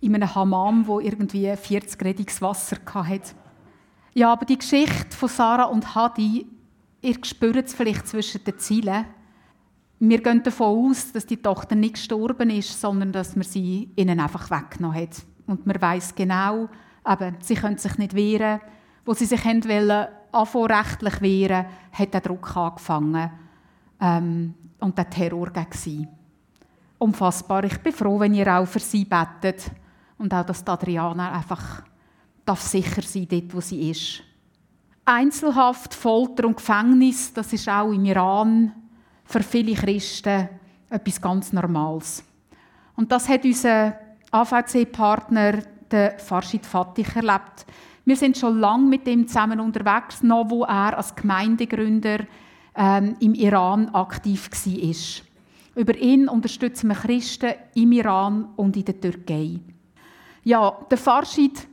in 0.00 0.14
einem 0.14 0.34
Hammam, 0.34 0.86
wo 0.86 0.98
irgendwie 0.98 1.54
40 1.54 1.98
gradiges 1.98 2.42
Wasser 2.42 2.78
hatte. 2.92 3.34
Ja, 4.14 4.32
aber 4.32 4.44
die 4.44 4.58
Geschichte 4.58 5.16
von 5.16 5.28
Sarah 5.28 5.64
und 5.64 5.94
Hadi, 5.94 6.46
ihr 7.00 7.16
spürt 7.22 7.66
es 7.66 7.74
vielleicht 7.74 8.08
zwischen 8.08 8.42
den 8.42 8.58
Zielen. 8.58 9.04
Wir 10.00 10.20
gehen 10.20 10.42
davon 10.42 10.90
aus, 10.90 11.12
dass 11.12 11.26
die 11.26 11.36
Tochter 11.36 11.76
nicht 11.76 11.94
gestorben 11.94 12.50
ist, 12.50 12.80
sondern 12.80 13.12
dass 13.12 13.36
man 13.36 13.44
sie 13.44 13.90
ihnen 13.94 14.18
einfach 14.18 14.50
weggenommen 14.50 15.00
hat. 15.00 15.22
Und 15.46 15.64
man 15.66 15.80
weiß 15.80 16.14
genau, 16.16 16.68
eben, 17.08 17.36
sie 17.40 17.54
können 17.54 17.78
sich 17.78 17.98
nicht 17.98 18.14
wehren. 18.14 18.60
Wo 19.04 19.14
sie 19.14 19.26
sich 19.26 19.44
wollen, 19.44 20.08
rechtlich 20.32 21.20
wehren, 21.20 21.66
hat 21.92 22.14
der 22.14 22.20
Druck 22.20 22.56
angefangen 22.56 23.30
ähm, 24.00 24.54
und 24.80 24.96
der 24.96 25.10
Terror 25.10 25.50
gegen 25.50 25.72
sie. 25.72 26.08
Unfassbar. 26.98 27.64
Ich 27.64 27.78
bin 27.78 27.92
froh, 27.92 28.18
wenn 28.20 28.34
ihr 28.34 28.46
auch 28.46 28.66
für 28.66 28.78
sie 28.78 29.04
betet 29.04 29.70
und 30.18 30.32
auch, 30.32 30.46
dass 30.46 30.66
Adriana 30.66 31.32
einfach 31.32 31.82
darf 32.44 32.60
sicher 32.60 33.02
sein 33.02 33.26
dort, 33.28 33.54
wo 33.54 33.60
sie 33.60 33.90
ist. 33.90 34.22
Einzelhaft, 35.04 35.94
Folter 35.94 36.46
und 36.46 36.56
Gefängnis, 36.56 37.32
das 37.32 37.52
ist 37.52 37.68
auch 37.68 37.90
im 37.90 38.04
Iran 38.04 38.72
für 39.24 39.42
viele 39.42 39.74
Christen 39.74 40.48
etwas 40.88 41.20
ganz 41.20 41.52
Normales. 41.52 42.22
Und 42.94 43.10
das 43.10 43.28
hat 43.28 43.44
unser 43.44 43.98
AVC-Partner, 44.30 45.62
der 45.90 46.18
Farshid 46.18 46.64
Fatih, 46.64 47.06
erlebt. 47.14 47.66
Wir 48.04 48.16
sind 48.16 48.36
schon 48.36 48.58
lange 48.58 48.88
mit 48.88 49.06
ihm 49.06 49.28
zusammen 49.28 49.60
unterwegs, 49.60 50.22
noch 50.22 50.50
wo 50.50 50.64
er 50.64 50.96
als 50.96 51.14
Gemeindegründer 51.14 52.18
ähm, 52.74 53.14
im 53.20 53.34
Iran 53.34 53.90
aktiv 53.90 54.50
war. 54.50 55.80
Über 55.80 55.96
ihn 55.96 56.28
unterstützen 56.28 56.88
wir 56.88 56.96
Christen 56.96 57.54
im 57.74 57.92
Iran 57.92 58.48
und 58.56 58.76
in 58.76 58.84
der 58.84 59.00
Türkei. 59.00 59.60
Ja, 60.44 60.76
der 60.90 60.98
Farshid 60.98 61.68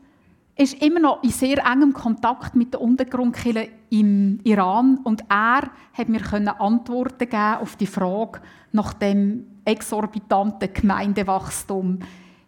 ist 0.55 0.81
immer 0.83 0.99
noch 0.99 1.23
in 1.23 1.31
sehr 1.31 1.65
engem 1.65 1.93
Kontakt 1.93 2.55
mit 2.55 2.73
den 2.73 2.81
Untergrundkirchen 2.81 3.69
im 3.89 4.39
Iran 4.43 4.99
und 5.03 5.23
er 5.29 5.69
hat 5.93 6.09
mir 6.09 6.21
Antworten 6.59 7.29
geben 7.29 7.55
auf 7.61 7.75
die 7.75 7.87
Frage 7.87 8.41
nach 8.71 8.93
dem 8.93 9.47
exorbitanten 9.65 10.73
Gemeindewachstum 10.73 11.99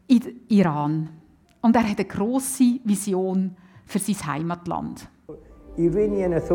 im 0.07 0.21
Iran. 0.49 1.09
Und 1.61 1.75
er 1.75 1.89
hat 1.89 1.99
eine 1.99 2.07
große 2.07 2.79
Vision 2.83 3.55
für 3.91 3.99
sein 3.99 4.25
Heimatland. 4.25 5.07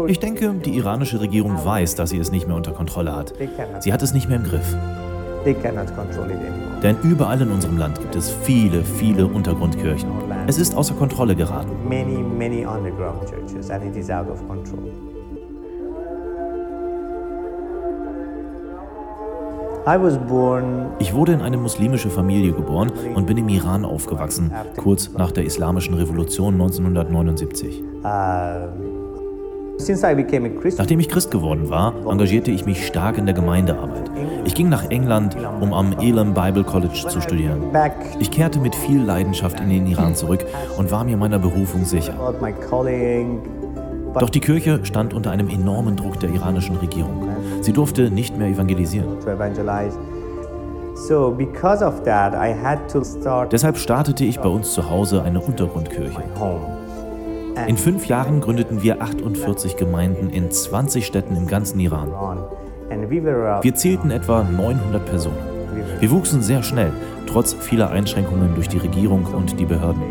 Ich 0.09 0.19
denke, 0.19 0.55
die 0.65 0.77
iranische 0.77 1.21
Regierung 1.21 1.65
weiß, 1.65 1.95
dass 1.95 2.11
sie 2.11 2.19
es 2.19 2.31
nicht 2.31 2.47
mehr 2.47 2.57
unter 2.57 2.73
Kontrolle 2.73 3.15
hat. 3.15 3.33
Sie 3.81 3.93
hat 3.93 4.03
es 4.03 4.13
nicht 4.13 4.29
mehr 4.29 4.39
im 4.39 4.45
Griff. 4.45 4.77
Denn 6.83 6.97
überall 7.03 7.41
in 7.41 7.51
unserem 7.51 7.79
Land 7.79 8.01
gibt 8.01 8.17
es 8.17 8.31
viele, 8.31 8.85
viele 8.85 9.27
Untergrundkirchen. 9.27 10.11
Es 10.47 10.59
ist 10.59 10.75
außer 10.75 10.95
Kontrolle 10.95 11.37
geraten. 11.37 11.71
Ich 20.99 21.15
wurde 21.15 21.33
in 21.33 21.43
eine 21.43 21.57
muslimische 21.57 22.11
Familie 22.11 22.53
geboren 22.53 22.91
und 23.15 23.29
bin 23.29 23.37
im 23.37 23.49
Iran 23.49 23.85
aufgewachsen, 23.85 24.51
kurz 24.77 25.13
nach 25.13 25.31
der 25.31 25.45
Islamischen 25.45 25.95
Revolution 25.95 26.55
1979. 26.55 27.85
Nachdem 30.79 30.99
ich 30.99 31.09
Christ 31.09 31.31
geworden 31.31 31.71
war, 31.71 31.95
engagierte 32.05 32.51
ich 32.51 32.67
mich 32.67 32.85
stark 32.85 33.17
in 33.17 33.27
der 33.27 33.35
Gemeindearbeit. 33.37 34.11
Ich 34.45 34.57
ging 34.57 34.69
nach 34.69 34.91
England, 34.91 35.37
um 35.61 35.73
am 35.73 35.95
Elam 36.01 36.35
Bible 36.35 36.65
College 36.65 37.05
zu 37.09 37.21
studieren. 37.21 37.63
Ich 38.19 38.33
kehrte 38.33 38.59
mit 38.59 38.75
viel 38.75 39.01
Leidenschaft 39.01 39.61
in 39.61 39.69
den 39.69 39.87
Iran 39.87 40.17
zurück 40.17 40.45
und 40.77 40.91
war 40.91 41.05
mir 41.05 41.17
meiner 41.17 41.39
Berufung 41.39 41.85
sicher. 41.85 42.15
Doch 44.19 44.31
die 44.31 44.41
Kirche 44.41 44.81
stand 44.85 45.15
unter 45.15 45.31
einem 45.31 45.49
enormen 45.49 45.95
Druck 45.95 46.19
der 46.19 46.31
iranischen 46.31 46.77
Regierung. 46.77 47.26
Sie 47.67 47.73
durfte 47.73 48.13
nicht 48.13 48.39
mehr 48.39 48.47
evangelisieren. 48.47 49.09
Deshalb 53.51 53.77
startete 53.77 54.25
ich 54.25 54.39
bei 54.39 54.49
uns 54.49 54.73
zu 54.73 54.89
Hause 54.89 55.23
eine 55.25 55.41
Untergrundkirche. 55.41 56.23
In 57.67 57.77
fünf 57.77 58.07
Jahren 58.07 58.41
gründeten 58.41 58.85
wir 58.85 59.03
48 59.03 59.77
Gemeinden 59.77 60.31
in 60.31 60.49
20 60.49 61.05
Städten 61.05 61.35
im 61.35 61.49
ganzen 61.49 61.81
Iran. 61.81 62.13
Wir 63.63 63.75
zählten 63.75 64.13
etwa 64.13 64.45
900 64.45 65.05
Personen. 65.05 65.37
Wir 65.99 66.11
wuchsen 66.13 66.43
sehr 66.43 66.63
schnell, 66.63 66.93
trotz 67.27 67.53
vieler 67.53 67.91
Einschränkungen 67.91 68.55
durch 68.55 68.69
die 68.69 68.79
Regierung 68.79 69.25
und 69.25 69.59
die 69.59 69.65
Behörden. 69.65 70.03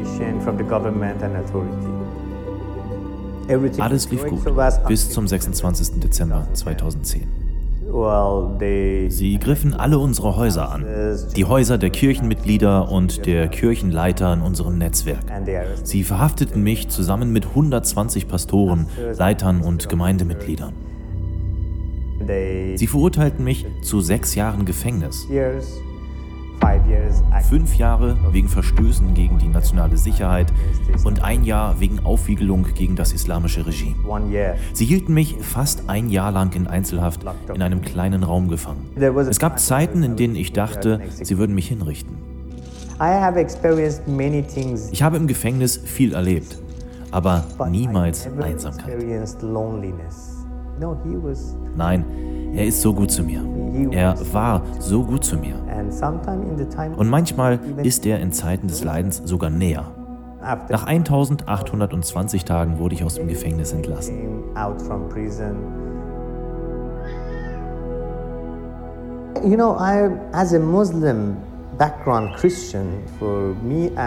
Alles 3.79 4.11
lief 4.11 4.25
gut 4.25 4.87
bis 4.87 5.09
zum 5.09 5.27
26. 5.27 5.99
Dezember 6.01 6.47
2010. 6.53 7.44
Sie 9.09 9.39
griffen 9.39 9.73
alle 9.73 9.97
unsere 9.99 10.35
Häuser 10.35 10.69
an, 10.69 10.85
die 11.35 11.45
Häuser 11.45 11.77
der 11.77 11.91
Kirchenmitglieder 11.91 12.91
und 12.91 13.25
der 13.25 13.47
Kirchenleiter 13.47 14.33
in 14.33 14.41
unserem 14.41 14.77
Netzwerk. 14.77 15.23
Sie 15.83 16.03
verhafteten 16.03 16.61
mich 16.61 16.89
zusammen 16.89 17.31
mit 17.31 17.45
120 17.45 18.27
Pastoren, 18.27 18.87
Leitern 19.17 19.61
und 19.61 19.87
Gemeindemitgliedern. 19.87 20.73
Sie 22.75 22.87
verurteilten 22.87 23.45
mich 23.45 23.65
zu 23.81 24.01
sechs 24.01 24.35
Jahren 24.35 24.65
Gefängnis. 24.65 25.25
Fünf 27.49 27.75
Jahre 27.77 28.17
wegen 28.31 28.47
Verstößen 28.47 29.13
gegen 29.13 29.37
die 29.37 29.47
nationale 29.47 29.97
Sicherheit 29.97 30.51
und 31.03 31.23
ein 31.23 31.43
Jahr 31.43 31.79
wegen 31.79 31.99
Aufwiegelung 32.03 32.65
gegen 32.73 32.95
das 32.95 33.13
islamische 33.13 33.65
Regime. 33.67 33.95
Sie 34.73 34.85
hielten 34.85 35.13
mich 35.13 35.37
fast 35.41 35.89
ein 35.89 36.09
Jahr 36.09 36.31
lang 36.31 36.53
in 36.55 36.65
Einzelhaft 36.67 37.23
in 37.53 37.61
einem 37.61 37.81
kleinen 37.81 38.23
Raum 38.23 38.47
gefangen. 38.47 38.89
Es 39.29 39.37
gab 39.39 39.59
Zeiten, 39.59 40.01
in 40.01 40.15
denen 40.15 40.35
ich 40.35 40.53
dachte, 40.53 41.01
sie 41.11 41.37
würden 41.37 41.53
mich 41.53 41.67
hinrichten. 41.67 42.17
Ich 44.91 45.03
habe 45.03 45.17
im 45.17 45.27
Gefängnis 45.27 45.77
viel 45.77 46.13
erlebt, 46.13 46.57
aber 47.11 47.43
niemals 47.69 48.27
Einsamkeit. 48.41 48.97
Nein, 51.75 52.05
er 52.55 52.65
ist 52.65 52.81
so 52.81 52.93
gut 52.93 53.11
zu 53.11 53.23
mir. 53.23 53.41
Er 53.91 54.15
war 54.33 54.61
so 54.79 55.03
gut 55.03 55.23
zu 55.23 55.37
mir. 55.37 55.55
Und 56.97 57.09
manchmal 57.09 57.59
ist 57.83 58.05
er 58.05 58.19
in 58.19 58.31
Zeiten 58.31 58.67
des 58.67 58.83
Leidens 58.83 59.21
sogar 59.25 59.49
näher. 59.49 59.91
Nach 60.69 60.85
1820 60.85 62.45
Tagen 62.45 62.79
wurde 62.79 62.95
ich 62.95 63.03
aus 63.03 63.15
dem 63.15 63.27
Gefängnis 63.27 63.73
entlassen. 63.73 64.15
You 69.43 69.57
know, 69.57 69.75
I, 69.77 70.09
as 70.31 70.53
a 70.53 70.59
Muslim, 70.59 71.35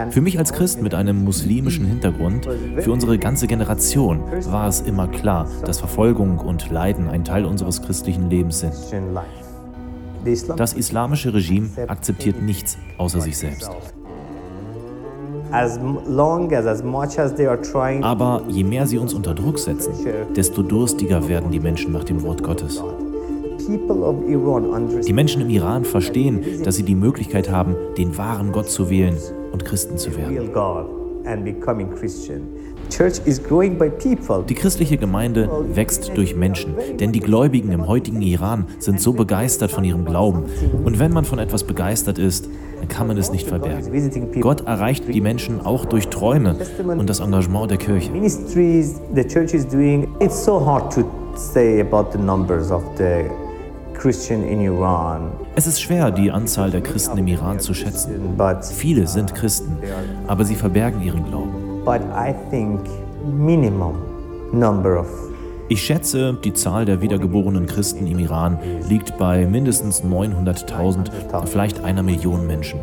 für 0.09 0.21
mich 0.21 0.39
als 0.39 0.53
Christ 0.53 0.81
mit 0.81 0.95
einem 0.95 1.23
muslimischen 1.23 1.85
Hintergrund, 1.85 2.47
für 2.79 2.91
unsere 2.91 3.17
ganze 3.17 3.47
Generation 3.47 4.21
war 4.49 4.67
es 4.67 4.81
immer 4.81 5.07
klar, 5.07 5.47
dass 5.65 5.79
Verfolgung 5.79 6.39
und 6.39 6.69
Leiden 6.71 7.09
ein 7.09 7.23
Teil 7.23 7.45
unseres 7.45 7.81
christlichen 7.81 8.29
Lebens 8.29 8.59
sind. 8.59 8.73
Das 10.57 10.73
islamische 10.73 11.33
Regime 11.33 11.69
akzeptiert 11.87 12.41
nichts 12.41 12.77
außer 12.97 13.21
sich 13.21 13.37
selbst. 13.37 13.71
Aber 18.03 18.41
je 18.47 18.63
mehr 18.63 18.87
sie 18.87 18.97
uns 18.97 19.13
unter 19.13 19.33
Druck 19.33 19.59
setzen, 19.59 19.93
desto 20.35 20.61
durstiger 20.61 21.27
werden 21.27 21.51
die 21.51 21.59
Menschen 21.59 21.91
nach 21.91 22.03
dem 22.03 22.21
Wort 22.23 22.43
Gottes. 22.43 22.83
Die 25.05 25.13
Menschen 25.13 25.41
im 25.41 25.49
Iran 25.49 25.85
verstehen, 25.85 26.41
dass 26.63 26.75
sie 26.75 26.83
die 26.83 26.95
Möglichkeit 26.95 27.51
haben, 27.51 27.75
den 27.97 28.17
wahren 28.17 28.51
Gott 28.51 28.69
zu 28.69 28.89
wählen 28.89 29.17
und 29.51 29.63
Christen 29.65 29.97
zu 29.97 30.15
werden. 30.17 30.49
Die 34.47 34.55
christliche 34.55 34.97
Gemeinde 34.97 35.49
wächst 35.73 36.11
durch 36.15 36.35
Menschen, 36.35 36.73
denn 36.99 37.11
die 37.11 37.19
Gläubigen 37.19 37.71
im 37.71 37.87
heutigen 37.87 38.21
Iran 38.21 38.65
sind 38.79 38.99
so 38.99 39.13
begeistert 39.13 39.69
von 39.69 39.83
ihrem 39.83 40.05
Glauben. 40.05 40.45
Und 40.83 40.99
wenn 40.99 41.13
man 41.13 41.25
von 41.25 41.37
etwas 41.39 41.63
begeistert 41.63 42.17
ist, 42.17 42.49
dann 42.79 42.87
kann 42.87 43.07
man 43.07 43.17
es 43.17 43.31
nicht 43.31 43.47
verbergen. 43.47 44.41
Gott 44.41 44.61
erreicht 44.61 45.13
die 45.13 45.21
Menschen 45.21 45.61
auch 45.61 45.85
durch 45.85 46.07
Träume 46.07 46.55
und 46.97 47.09
das 47.09 47.19
Engagement 47.19 47.69
der 47.69 47.77
Kirche. 47.77 48.09
It's 50.19 50.45
so 50.45 50.65
hard 50.65 50.93
to 50.93 51.03
say 51.35 51.81
about 51.81 52.11
the 52.11 52.17
numbers 52.17 52.71
of 52.71 52.83
the 52.97 53.29
es 55.55 55.67
ist 55.67 55.81
schwer, 55.81 56.09
die 56.11 56.31
Anzahl 56.31 56.71
der 56.71 56.79
Christen 56.79 57.17
im 57.17 57.27
Iran 57.27 57.59
zu 57.59 57.73
schätzen. 57.73 58.37
Viele 58.73 59.07
sind 59.07 59.35
Christen, 59.35 59.77
aber 60.25 60.45
sie 60.45 60.55
verbergen 60.55 61.01
ihren 61.01 61.25
Glauben. 61.25 61.83
Ich 65.67 65.83
schätze, 65.83 66.37
die 66.43 66.53
Zahl 66.53 66.85
der 66.85 67.01
wiedergeborenen 67.01 67.65
Christen 67.65 68.07
im 68.07 68.19
Iran 68.19 68.57
liegt 68.87 69.17
bei 69.17 69.45
mindestens 69.45 70.01
900.000, 70.01 71.45
vielleicht 71.45 71.83
einer 71.83 72.01
Million 72.01 72.47
Menschen. 72.47 72.79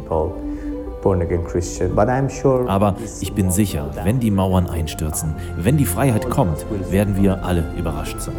Aber 2.68 2.94
ich 3.20 3.33
bin 3.33 3.50
sicher, 3.50 3.90
wenn 4.05 4.20
die 4.20 4.31
Mauern 4.31 4.68
einstürzen, 4.68 5.35
wenn 5.57 5.79
die 5.79 5.87
Freiheit 5.87 6.29
kommt, 6.29 6.66
werden 6.90 7.16
wir 7.16 7.42
alle 7.42 7.64
überrascht 7.79 8.20
sein. 8.20 8.35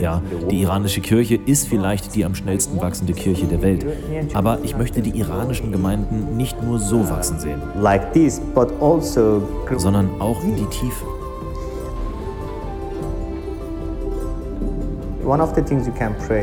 Ja, 0.00 0.22
die 0.50 0.62
iranische 0.62 1.00
Kirche 1.00 1.34
ist 1.34 1.66
vielleicht 1.68 2.14
die 2.14 2.24
am 2.24 2.34
schnellsten 2.34 2.80
wachsende 2.80 3.12
Kirche 3.12 3.46
der 3.46 3.60
Welt. 3.60 3.84
Aber 4.34 4.58
ich 4.62 4.76
möchte 4.76 5.02
die 5.02 5.18
iranischen 5.18 5.72
Gemeinden 5.72 6.36
nicht 6.36 6.62
nur 6.62 6.78
so 6.78 7.08
wachsen 7.10 7.38
sehen, 7.40 7.60
also 9.68 9.80
sondern 9.80 10.08
auch 10.20 10.42
in 10.44 10.54
die 10.56 10.66
Tiefe. 10.66 11.04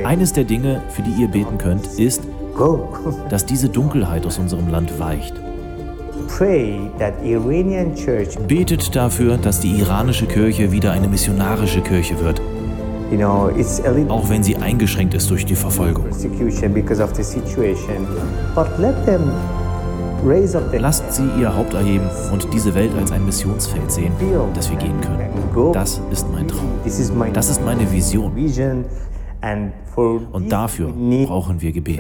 Eines 0.06 0.34
der 0.34 0.44
Dinge, 0.44 0.82
für 0.90 1.02
die 1.04 1.12
ihr 1.22 1.30
beten 1.30 1.58
könnt, 1.58 1.88
ist, 1.98 2.22
dass 3.30 3.46
diese 3.46 3.70
Dunkelheit 3.70 4.26
aus 4.26 4.38
unserem 4.38 4.68
Land 4.70 5.00
weicht. 5.00 5.34
Betet 8.48 8.96
dafür, 8.96 9.38
dass 9.38 9.60
die 9.60 9.80
iranische 9.80 10.26
Kirche 10.26 10.72
wieder 10.72 10.92
eine 10.92 11.08
missionarische 11.08 11.82
Kirche 11.82 12.20
wird. 12.20 12.42
Auch 14.10 14.30
wenn 14.30 14.44
sie 14.44 14.56
eingeschränkt 14.58 15.14
ist 15.14 15.30
durch 15.30 15.46
die 15.46 15.56
Verfolgung. 15.56 16.06
Lasst 20.80 21.14
sie 21.14 21.30
ihr 21.40 21.56
Haupt 21.56 21.74
erheben 21.74 22.10
und 22.32 22.48
diese 22.54 22.74
Welt 22.74 22.92
als 22.98 23.12
ein 23.12 23.26
Missionsfeld 23.26 23.92
sehen, 23.92 24.14
das 24.56 24.70
wir 24.72 24.78
gehen 24.78 25.00
können. 25.02 25.30
Das 25.74 26.02
ist 26.12 26.26
mein 26.32 26.48
Traum. 26.48 26.72
Das 27.34 27.50
ist 27.50 27.64
meine 27.64 27.92
Vision. 27.92 28.32
Und 30.32 30.50
dafür 30.52 30.88
brauchen 31.28 31.62
wir 31.62 31.72
Gebet. 31.72 32.00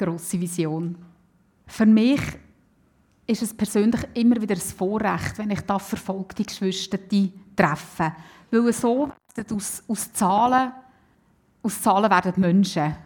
Grosse 0.00 0.40
Vision. 0.40 0.96
Für 1.66 1.86
mich 1.86 2.20
ist 3.26 3.42
es 3.42 3.54
persönlich 3.54 4.00
immer 4.14 4.40
wieder 4.40 4.54
ein 4.54 4.60
Vorrecht, 4.60 5.38
wenn 5.38 5.50
ich 5.50 5.60
da 5.60 5.78
verfolgte 5.78 6.44
Geschwister 6.44 6.98
treffe. 7.56 8.12
Weil 8.50 8.72
so 8.72 9.10
aus, 9.52 9.82
aus, 9.86 10.12
Zahlen, 10.12 10.72
aus 11.62 11.80
Zahlen 11.80 12.10
werden 12.10 12.32
Menschen. 12.36 12.96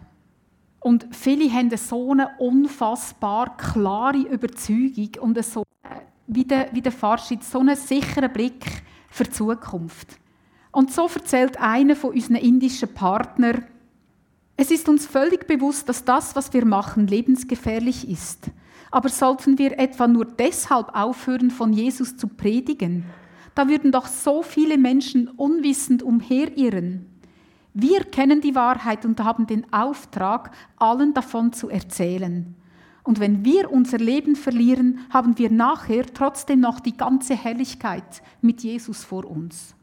Und 0.79 1.07
viele 1.11 1.51
haben 1.51 1.75
so 1.77 2.11
eine 2.11 2.29
unfassbar 2.39 3.57
klare 3.57 4.17
Überzeugung 4.17 5.09
und 5.19 5.43
so, 5.43 5.63
wie 6.27 6.45
der, 6.45 6.69
wie 6.71 6.81
der 6.81 6.91
Farschid, 6.91 7.43
so 7.43 7.59
einen 7.59 7.75
sicheren 7.75 8.31
Blick 8.31 8.83
für 9.09 9.23
die 9.25 9.31
Zukunft. 9.31 10.19
Und 10.71 10.91
so 10.91 11.07
erzählt 11.07 11.57
einer 11.59 11.95
von 11.95 12.11
unseren 12.11 12.35
indischen 12.35 12.93
Partnern, 12.93 13.65
es 14.57 14.71
ist 14.71 14.87
uns 14.87 15.05
völlig 15.05 15.47
bewusst, 15.47 15.89
dass 15.89 16.05
das, 16.05 16.35
was 16.35 16.53
wir 16.53 16.65
machen, 16.65 17.07
lebensgefährlich 17.07 18.09
ist. 18.09 18.45
Aber 18.89 19.09
sollten 19.09 19.57
wir 19.57 19.77
etwa 19.77 20.07
nur 20.07 20.25
deshalb 20.25 20.95
aufhören, 20.95 21.51
von 21.51 21.73
Jesus 21.73 22.15
zu 22.15 22.27
predigen? 22.29 23.05
Da 23.53 23.67
würden 23.67 23.91
doch 23.91 24.07
so 24.07 24.41
viele 24.43 24.77
Menschen 24.77 25.27
unwissend 25.27 26.03
umherirren. 26.03 27.05
Wir 27.73 28.05
kennen 28.05 28.39
die 28.39 28.55
Wahrheit 28.55 29.05
und 29.05 29.21
haben 29.21 29.47
den 29.47 29.71
Auftrag, 29.73 30.51
allen 30.77 31.13
davon 31.13 31.51
zu 31.51 31.69
erzählen. 31.69 32.55
Und 33.03 33.19
wenn 33.19 33.43
wir 33.43 33.69
unser 33.69 33.97
Leben 33.97 34.37
verlieren, 34.37 34.99
haben 35.09 35.37
wir 35.37 35.51
nachher 35.51 36.05
trotzdem 36.13 36.61
noch 36.61 36.79
die 36.79 36.95
ganze 36.95 37.35
Herrlichkeit 37.35 38.23
mit 38.41 38.63
Jesus 38.63 39.03
vor 39.03 39.25
uns. 39.25 39.75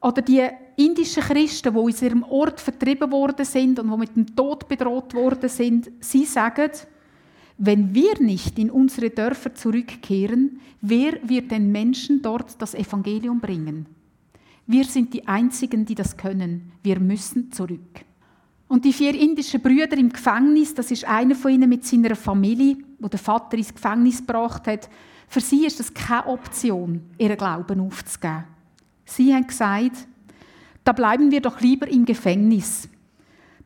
Oder 0.00 0.22
die 0.22 0.46
indischen 0.76 1.22
Christen, 1.22 1.74
die 1.74 1.78
aus 1.78 2.02
ihrem 2.02 2.22
Ort 2.22 2.60
vertrieben 2.60 3.10
worden 3.12 3.44
sind 3.44 3.78
und 3.78 3.90
die 3.90 3.96
mit 3.98 4.16
dem 4.16 4.34
Tod 4.34 4.66
bedroht 4.66 5.12
worden 5.14 5.48
sind, 5.48 5.90
sie 6.00 6.24
sagen, 6.24 6.70
wenn 7.58 7.94
wir 7.94 8.18
nicht 8.20 8.58
in 8.58 8.70
unsere 8.70 9.10
Dörfer 9.10 9.54
zurückkehren, 9.54 10.60
wer 10.80 11.18
wird 11.22 11.50
den 11.50 11.70
Menschen 11.70 12.22
dort 12.22 12.60
das 12.62 12.74
Evangelium 12.74 13.38
bringen? 13.38 13.84
Wir 14.66 14.84
sind 14.84 15.12
die 15.12 15.28
Einzigen, 15.28 15.84
die 15.84 15.94
das 15.94 16.16
können. 16.16 16.72
Wir 16.82 16.98
müssen 16.98 17.52
zurück. 17.52 18.04
Und 18.68 18.84
die 18.84 18.92
vier 18.92 19.14
indischen 19.14 19.60
Brüder 19.60 19.98
im 19.98 20.10
Gefängnis, 20.10 20.74
das 20.74 20.90
ist 20.90 21.04
einer 21.04 21.34
von 21.34 21.50
ihnen 21.50 21.68
mit 21.68 21.84
seiner 21.84 22.14
Familie, 22.14 22.76
wo 22.98 23.08
der 23.08 23.18
Vater 23.18 23.58
ins 23.58 23.74
Gefängnis 23.74 24.18
gebracht 24.18 24.66
hat. 24.66 24.88
Für 25.28 25.40
sie 25.40 25.66
ist 25.66 25.80
es 25.80 25.92
keine 25.92 26.28
Option, 26.28 27.02
ihren 27.18 27.36
Glauben 27.36 27.80
aufzugeben. 27.80 28.44
Sie 29.10 29.34
haben 29.34 29.46
gesagt, 29.46 30.06
da 30.84 30.92
bleiben 30.92 31.32
wir 31.32 31.40
doch 31.40 31.60
lieber 31.60 31.88
im 31.88 32.04
Gefängnis. 32.04 32.88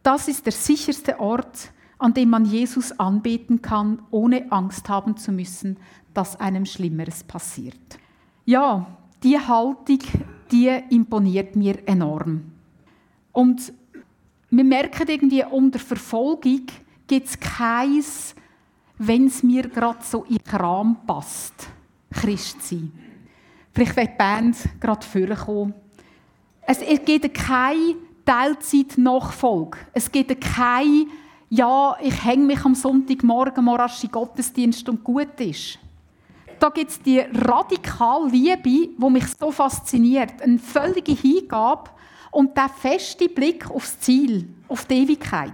Das 0.03 0.27
ist 0.27 0.47
der 0.47 0.53
sicherste 0.53 1.21
Ort, 1.21 1.71
an 1.99 2.15
dem 2.15 2.31
man 2.31 2.47
Jesus 2.47 2.99
anbeten 2.99 3.61
kann, 3.61 4.01
ohne 4.11 4.51
Angst 4.51 4.89
haben 4.89 5.19
zu 5.19 5.33
müssen, 5.33 5.77
dass 6.15 6.41
einem 6.41 6.65
Schlimmeres 6.65 7.25
passiert. 7.25 7.99
Ja, 8.47 8.87
die 9.23 9.39
Haltung, 9.39 9.99
die 10.51 10.69
imponiert 10.91 11.57
mir 11.57 11.87
enorm. 11.87 12.53
Und 13.33 13.73
wir 14.49 14.65
merken 14.65 15.09
irgendwie, 15.09 15.45
unter 15.45 15.79
Verfolgung 15.79 16.67
gibt 17.07 17.27
es 17.27 17.39
keins, 17.39 18.35
wenn 18.97 19.27
es 19.27 19.43
mir 19.43 19.69
gerade 19.69 20.03
so 20.03 20.25
in 20.25 20.43
Kram 20.43 20.97
passt, 21.07 21.69
Christ 22.11 22.63
sein. 22.63 22.93
Vielleicht 23.75 23.97
wird 23.97 24.11
die 24.13 24.17
Band 24.17 24.57
gerade 24.81 25.05
vorkommen. 25.05 25.75
Es 26.67 26.81
gibt 27.05 27.35
keine 27.35 27.97
Teilzeit-Nachfolge. 28.25 29.79
Es 29.93 30.11
gibt 30.11 30.41
keine, 30.41 31.07
ja, 31.51 31.97
ich 32.01 32.25
hänge 32.25 32.45
mich 32.45 32.65
am 32.65 32.75
Sonntagmorgen 32.75 33.65
morgen 33.65 34.11
Gottesdienst 34.11 34.89
und 34.89 35.03
gut 35.03 35.41
ist. 35.41 35.79
Da 36.61 36.69
gibt 36.71 36.91
es 36.93 37.03
die 37.03 37.19
radikale 37.19 38.29
Liebe, 38.29 38.63
die 38.63 39.11
mich 39.11 39.27
so 39.39 39.51
fasziniert. 39.51 40.41
Eine 40.41 40.59
völlige 40.59 41.13
Hingabe 41.13 41.91
und 42.31 42.57
der 42.57 42.69
feste 42.69 43.29
Blick 43.29 43.69
aufs 43.71 43.99
Ziel, 43.99 44.49
auf 44.69 44.85
die 44.87 45.03
Ewigkeit. 45.03 45.53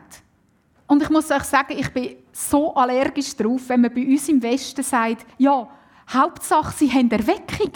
Und 0.87 1.03
ich 1.03 1.11
muss 1.11 1.31
euch 1.31 1.45
sagen, 1.45 1.75
ich 1.77 1.89
bin 1.91 2.17
so 2.33 2.75
allergisch 2.75 3.35
drauf, 3.35 3.63
wenn 3.69 3.81
man 3.81 3.95
bei 3.95 4.07
uns 4.07 4.29
im 4.29 4.43
Westen 4.43 4.83
sagt, 4.83 5.27
ja, 5.39 5.69
Hauptsache, 6.13 6.75
sie 6.77 6.93
haben 6.93 7.11
Erweckung. 7.11 7.73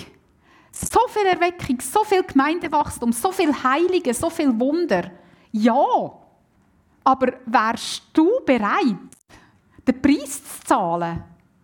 So 0.75 0.99
viel 1.09 1.27
Erweckung, 1.27 1.81
so 1.81 2.03
viel 2.03 2.25
Gemeindewachstum, 2.25 3.13
so 3.13 3.31
viel 3.31 3.53
Heilige, 3.63 4.13
so 4.13 4.29
viel 4.29 4.59
Wunder. 4.59 5.09
Ja, 5.53 6.13
aber 7.05 7.35
wärst 7.47 8.03
du 8.13 8.29
bereit, 8.45 8.97
den 9.87 10.03
Preis 10.03 10.43
zu 10.43 10.65
zahlen? 10.67 11.23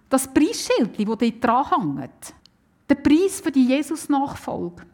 Das 0.08 0.32
Preisschild, 0.32 0.96
das 0.96 1.04
dort 1.04 1.44
dran 1.44 1.98
hängt. 1.98 2.34
Der 2.88 2.94
Preis 2.94 3.40
für 3.40 3.50
die 3.50 3.66
Jesus-Nachfolge. 3.66 4.86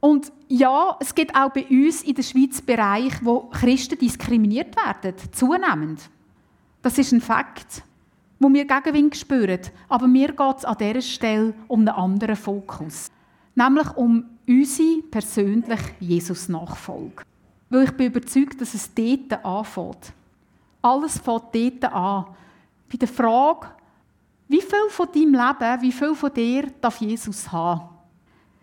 Und 0.00 0.32
ja, 0.48 0.96
es 1.00 1.14
gibt 1.14 1.34
auch 1.36 1.50
bei 1.50 1.64
uns 1.66 2.02
in 2.02 2.14
der 2.14 2.22
Schweiz 2.22 2.60
Bereiche, 2.60 3.18
wo 3.22 3.48
Christen 3.50 3.98
diskriminiert 3.98 4.74
werden, 4.76 5.14
zunehmend. 5.32 6.10
Das 6.82 6.98
ist 6.98 7.12
ein 7.12 7.20
Fakt, 7.20 7.82
wo 8.38 8.52
wir 8.52 8.64
Gegenwind 8.64 9.16
spüren. 9.16 9.60
Aber 9.88 10.06
mir 10.06 10.28
geht 10.28 10.58
es 10.58 10.64
an 10.64 10.76
dieser 10.78 11.02
Stelle 11.02 11.54
um 11.66 11.80
einen 11.80 11.88
anderen 11.88 12.36
Fokus. 12.36 13.10
Nämlich 13.54 13.96
um 13.96 14.24
unsere 14.46 15.02
persönliche 15.10 15.90
Jesus-Nachfolge. 16.00 17.22
Weil 17.70 17.84
ich 17.84 17.92
bin 17.92 18.06
überzeugt, 18.06 18.60
dass 18.60 18.74
es 18.74 18.92
dort 18.94 19.44
anfängt. 19.44 20.12
Alles 20.80 21.18
fängt 21.18 21.54
dort 21.54 21.92
an. 21.92 22.26
Bei 22.90 22.96
der 22.96 23.08
Frage, 23.08 23.68
wie 24.48 24.62
viel 24.62 24.88
von 24.88 25.08
deinem 25.12 25.34
Leben, 25.34 25.82
wie 25.82 25.92
viel 25.92 26.14
von 26.14 26.32
dir 26.32 26.68
darf 26.80 27.00
Jesus 27.00 27.50
haben? 27.52 27.88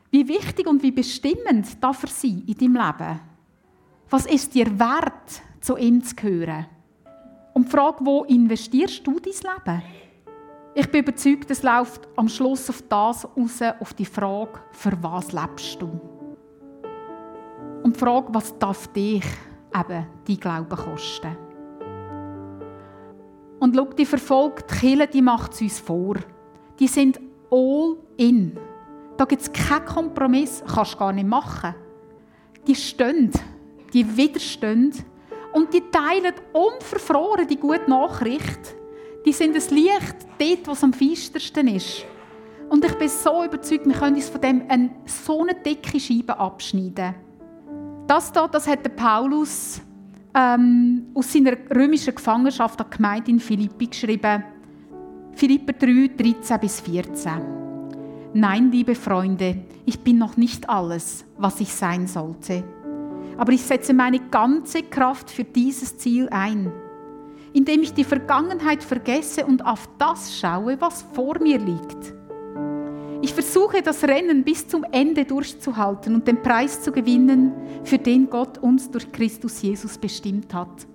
Wie 0.10 0.28
wichtig 0.28 0.66
und 0.66 0.82
wie 0.82 0.92
bestimmend 0.92 1.84
darf 1.84 2.04
er 2.04 2.10
sein 2.10 2.44
in 2.48 2.58
deinem 2.58 2.76
Leben? 2.76 3.20
Was 4.10 4.26
ist 4.26 4.56
dir 4.56 4.80
wert, 4.80 5.42
zu 5.60 5.78
ihm 5.78 6.04
zu 6.04 6.16
gehören? 6.16 6.66
Und 7.56 7.68
die 7.68 7.72
Frage, 7.72 8.06
wo 8.06 8.26
investierst 8.26 9.08
du 9.08 9.18
dein 9.18 9.32
Leben? 9.34 9.82
Ich 10.74 10.91
bin 10.91 11.04
überzeugt, 11.04 11.50
es 11.50 11.63
läuft 11.63 12.06
am 12.18 12.28
Schluss 12.28 12.70
auf 12.70 12.84
das 12.89 13.26
raus, 13.26 13.62
auf 13.80 13.94
die 13.94 14.06
Frage, 14.06 14.60
für 14.72 14.91
was 15.02 15.32
lebst 15.32 15.82
du? 15.82 15.89
Und 17.82 17.96
die 17.96 18.00
Frage, 18.00 18.28
was 18.34 18.60
darf 18.60 18.89
dich 18.89 19.24
eben 19.74 20.06
dein 20.28 20.38
Glauben 20.38 20.68
kosten? 20.68 21.38
Und 23.60 23.74
schau, 23.74 23.86
die 23.86 24.06
verfolgte 24.06 24.76
Kirche, 24.76 25.08
die 25.08 25.22
macht 25.22 25.54
es 25.54 25.62
uns 25.62 25.80
vor. 25.80 26.15
Die 26.78 26.88
sind 26.88 27.22
all 27.50 27.96
in. 28.18 28.60
Da 29.15 29.24
gibt 29.24 29.44
es 29.44 29.54
keinen 29.54 29.86
Kompromiss, 29.86 30.62
kannst 30.68 30.96
du 30.96 30.98
gar 30.98 31.13
nicht 31.13 31.26
machen. 31.28 31.74
Die 32.68 32.76
stehen, 32.76 33.32
die 33.94 34.18
widerstehen 34.18 34.91
und 35.56 35.74
die 35.74 35.84
teilen 35.89 36.34
unverfroren 36.52 37.48
die 37.48 37.58
gute 37.58 37.89
Nachricht. 37.89 38.76
Die 39.26 39.32
sind 39.32 39.56
das 39.56 39.72
Licht 39.72 40.15
dort, 40.38 40.68
wo 40.68 40.72
es 40.72 40.84
am 40.84 40.91
feistersten 40.91 41.70
ist. 41.70 42.06
Und 42.70 42.84
ich 42.84 42.94
bin 42.96 43.08
so 43.08 43.44
überzeugt, 43.44 43.86
wir 43.86 43.94
können 43.94 44.15
uns 44.15 44.28
von 44.28 44.41
dem 44.41 44.63
eine, 44.68 44.89
so 45.06 45.41
eine 45.41 45.56
dicke 45.56 45.98
Scheibe 45.98 46.38
abschneiden. 46.38 47.15
Das 48.06 48.34
hier, 48.34 48.48
das 48.50 48.68
hat 48.68 48.96
Paulus 48.98 49.82
ähm, 50.34 51.08
aus 51.13 51.32
seiner 51.32 51.54
römischen 51.74 52.13
Gefangenschaft 52.13 52.80
an 52.82 52.88
die 52.91 52.98
Gemeinde 52.98 53.32
in 53.32 53.39
Philippi 53.39 53.88
geschrieben. 53.88 54.44
Philipper 55.34 55.74
3, 55.74 56.12
13 56.18 56.60
bis 56.60 56.82
14. 56.82 57.32
Nein, 58.34 58.72
liebe 58.72 58.94
Freunde, 58.94 59.63
ich 59.86 60.00
bin 60.02 60.18
noch 60.18 60.36
nicht 60.36 60.70
alles, 60.70 61.24
was 61.38 61.62
ich 61.62 61.74
sein 61.74 62.08
sollte. 62.08 62.63
Aber 63.38 63.52
ich 63.52 63.62
setze 63.62 63.93
meine 63.93 64.19
ganze 64.19 64.84
Kraft 64.84 65.30
für 65.30 65.43
dieses 65.43 65.98
Ziel 65.98 66.30
ein, 66.30 66.71
indem 67.54 67.82
ich 67.82 67.93
die 67.93 68.04
Vergangenheit 68.04 68.84
vergesse 68.84 69.45
und 69.45 69.65
auf 69.65 69.89
das 69.98 70.38
schaue, 70.38 70.80
was 70.80 71.06
vor 71.13 71.39
mir 71.39 71.60
liegt. 71.60 72.13
Ich 73.21 73.34
versuche 73.34 73.82
das 73.82 74.04
Rennen 74.04 74.43
bis 74.43 74.67
zum 74.67 74.86
Ende 74.91 75.26
durchzuhalten 75.26 76.13
und 76.13 76.28
den 76.28 76.41
Preis 76.41 76.82
zu 76.82 76.91
gewinnen, 76.91 77.54
für 77.84 77.98
den 77.98 78.30
Gott 78.30 78.60
uns 78.60 78.91
durch 78.91 79.12
Christus 79.12 79.62
Jesus 79.62 79.98
bestimmt 79.98 80.54
hat. 80.54 80.86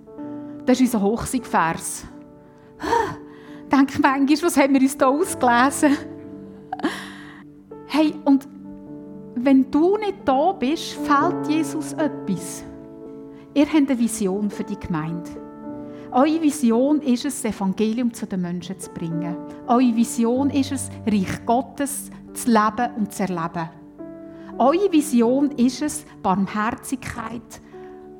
Das 0.65 0.79
ist 0.79 0.93
unser 0.93 1.01
Hochsiegvers. 1.05 2.05
Denk 3.71 3.99
manchmal, 3.99 4.43
was 4.43 4.57
haben 4.57 4.73
wir 4.73 4.81
uns 4.81 4.97
da 4.97 5.07
ausgelesen? 5.07 5.97
Hey, 7.87 8.13
und 8.23 8.47
wenn 9.43 9.69
du 9.71 9.97
nicht 9.97 10.17
da 10.25 10.51
bist, 10.51 10.93
fehlt 10.93 11.47
Jesus 11.47 11.93
etwas. 11.93 12.63
Ihr 13.53 13.65
habt 13.65 13.89
eine 13.89 13.99
Vision 13.99 14.49
für 14.49 14.63
die 14.63 14.79
Gemeinde. 14.79 15.29
Eure 16.11 16.41
Vision 16.41 17.01
ist 17.01 17.25
es, 17.25 17.41
das 17.41 17.55
Evangelium 17.55 18.13
zu 18.13 18.25
den 18.25 18.41
Menschen 18.41 18.79
zu 18.79 18.89
bringen. 18.91 19.35
Eure 19.67 19.95
Vision 19.95 20.49
ist 20.49 20.71
es, 20.71 20.89
Reich 21.05 21.45
Gottes 21.45 22.09
zu 22.33 22.49
leben 22.49 22.95
und 22.97 23.13
zu 23.13 23.23
erleben. 23.23 23.69
Eure 24.57 24.91
Vision 24.91 25.51
ist 25.51 25.81
es, 25.81 26.05
Barmherzigkeit 26.21 27.61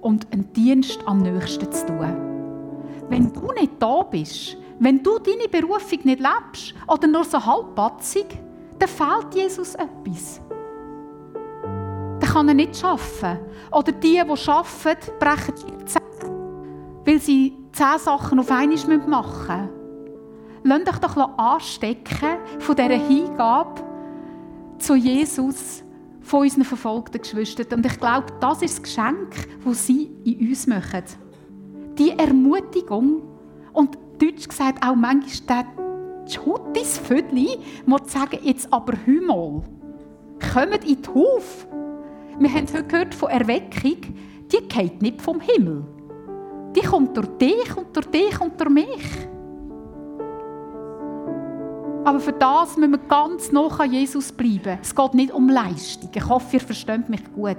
und 0.01 0.31
einen 0.31 0.51
Dienst 0.53 0.99
am 1.05 1.19
nächsten 1.19 1.71
zu 1.71 1.85
tun. 1.85 2.15
Wenn 3.09 3.31
du 3.33 3.51
nicht 3.51 3.73
da 3.79 4.03
bist, 4.03 4.57
wenn 4.79 5.03
du 5.03 5.19
deine 5.19 5.47
Berufung 5.49 5.99
nicht 6.03 6.19
lebst 6.19 6.73
oder 6.87 7.07
nur 7.07 7.23
so 7.23 7.45
halbpatzig, 7.45 8.25
dann 8.79 8.89
fehlt 8.89 9.35
Jesus 9.35 9.75
etwas. 9.75 10.41
Kann 12.31 12.47
er 12.47 12.53
nicht 12.53 12.83
arbeiten. 12.83 13.39
Oder 13.71 13.91
die, 13.91 14.13
die 14.13 14.19
arbeiten, 14.19 15.11
brechen 15.19 15.53
die 15.55 15.85
Zähne, 15.85 17.01
weil 17.05 17.19
sie 17.19 17.57
zehn 17.73 17.99
Sachen 17.99 18.39
auf 18.39 18.51
einmal 18.51 18.97
machen 19.07 19.69
müssen. 20.63 20.85
Lasst 20.85 21.03
euch 21.03 21.13
doch 21.15 21.37
anstecken 21.37 22.37
von 22.59 22.75
dieser 22.75 22.89
Hingabe 22.89 23.81
zu 24.77 24.95
Jesus 24.95 25.83
von 26.21 26.41
unseren 26.41 26.63
verfolgten 26.63 27.21
Geschwistern. 27.21 27.79
Und 27.79 27.85
ich 27.85 27.99
glaube, 27.99 28.27
das 28.39 28.61
ist 28.61 28.77
das 28.77 28.83
Geschenk, 28.83 29.35
das 29.65 29.87
sie 29.87 30.11
in 30.23 30.49
uns 30.49 30.67
machen. 30.67 31.03
Die 31.97 32.11
Ermutigung 32.11 33.23
und 33.73 33.97
Deutsch 34.19 34.47
gesagt 34.47 34.85
auch 34.85 34.95
manchmal 34.95 35.65
Schuttis 36.29 36.97
Vödli 36.97 37.57
muss 37.85 38.11
sagen, 38.11 38.39
jetzt 38.43 38.71
aber 38.71 38.93
hü 39.05 39.19
Kommt 39.29 40.85
in 40.85 41.01
die 41.01 41.09
Hof. 41.09 41.67
Wir 42.41 42.51
haben 42.51 42.65
heute 42.73 42.83
gehört 42.85 43.13
von 43.13 43.29
Erweckung. 43.29 43.97
die 44.51 44.67
geht 44.67 44.99
nicht 44.99 45.21
vom 45.21 45.39
Himmel. 45.39 45.85
Die 46.75 46.81
kommt 46.81 47.15
durch 47.15 47.27
dich 47.37 47.77
und 47.77 47.95
durch 47.95 48.07
dich 48.07 48.41
und 48.41 48.59
durch 48.59 48.69
mich. 48.71 49.27
Aber 52.03 52.19
für 52.19 52.33
das 52.33 52.77
müssen 52.77 52.93
wir 52.93 52.97
ganz 52.97 53.51
nah 53.51 53.67
an 53.67 53.93
Jesus 53.93 54.31
bleiben. 54.31 54.79
Es 54.81 54.95
geht 54.95 55.13
nicht 55.13 55.31
um 55.31 55.49
Leistung. 55.49 56.09
Ich 56.15 56.27
hoffe, 56.27 56.55
ihr 56.55 56.61
versteht 56.61 57.09
mich 57.09 57.21
gut. 57.31 57.57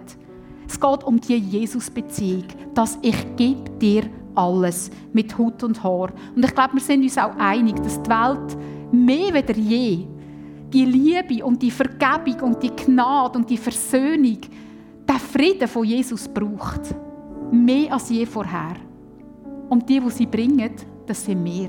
Es 0.66 0.80
geht 0.80 1.04
um 1.04 1.20
die 1.20 1.36
Jesus-Beziehung, 1.36 2.46
dass 2.74 2.98
ich 3.02 3.36
gebe 3.36 3.70
dir 3.78 4.02
alles 4.34 4.90
mit 5.12 5.38
Hut 5.38 5.62
und 5.62 5.80
Haar. 5.84 6.10
Und 6.34 6.44
ich 6.44 6.52
glaube, 6.52 6.72
wir 6.72 6.80
sind 6.80 7.04
uns 7.04 7.16
auch 7.18 7.36
einig, 7.36 7.76
dass 7.76 8.02
die 8.02 8.10
Welt 8.10 8.56
mehr 8.90 9.32
als 9.32 9.56
je 9.56 10.08
die 10.72 10.86
Liebe 10.86 11.44
und 11.44 11.62
die 11.62 11.70
Vergebung 11.70 12.40
und 12.40 12.62
die 12.62 12.74
Gnade 12.74 13.38
und 13.38 13.48
die 13.48 13.58
Versöhnung, 13.58 14.38
den 15.08 15.16
Frieden 15.16 15.68
von 15.68 15.84
Jesus 15.84 16.28
braucht. 16.28 16.94
Mehr 17.50 17.92
als 17.92 18.10
je 18.10 18.26
vorher. 18.26 18.76
Und 19.68 19.88
die, 19.88 20.00
die 20.00 20.10
sie 20.10 20.26
bringen, 20.26 20.72
das 21.06 21.24
sind 21.24 21.44
wir. 21.44 21.68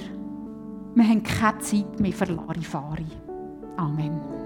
Wir 0.96 1.08
haben 1.08 1.24
keine 1.24 1.60
Zeit 1.60 2.00
mehr 2.00 2.14
für 2.14 2.26
Larifari. 2.26 3.06
Amen. 3.78 4.43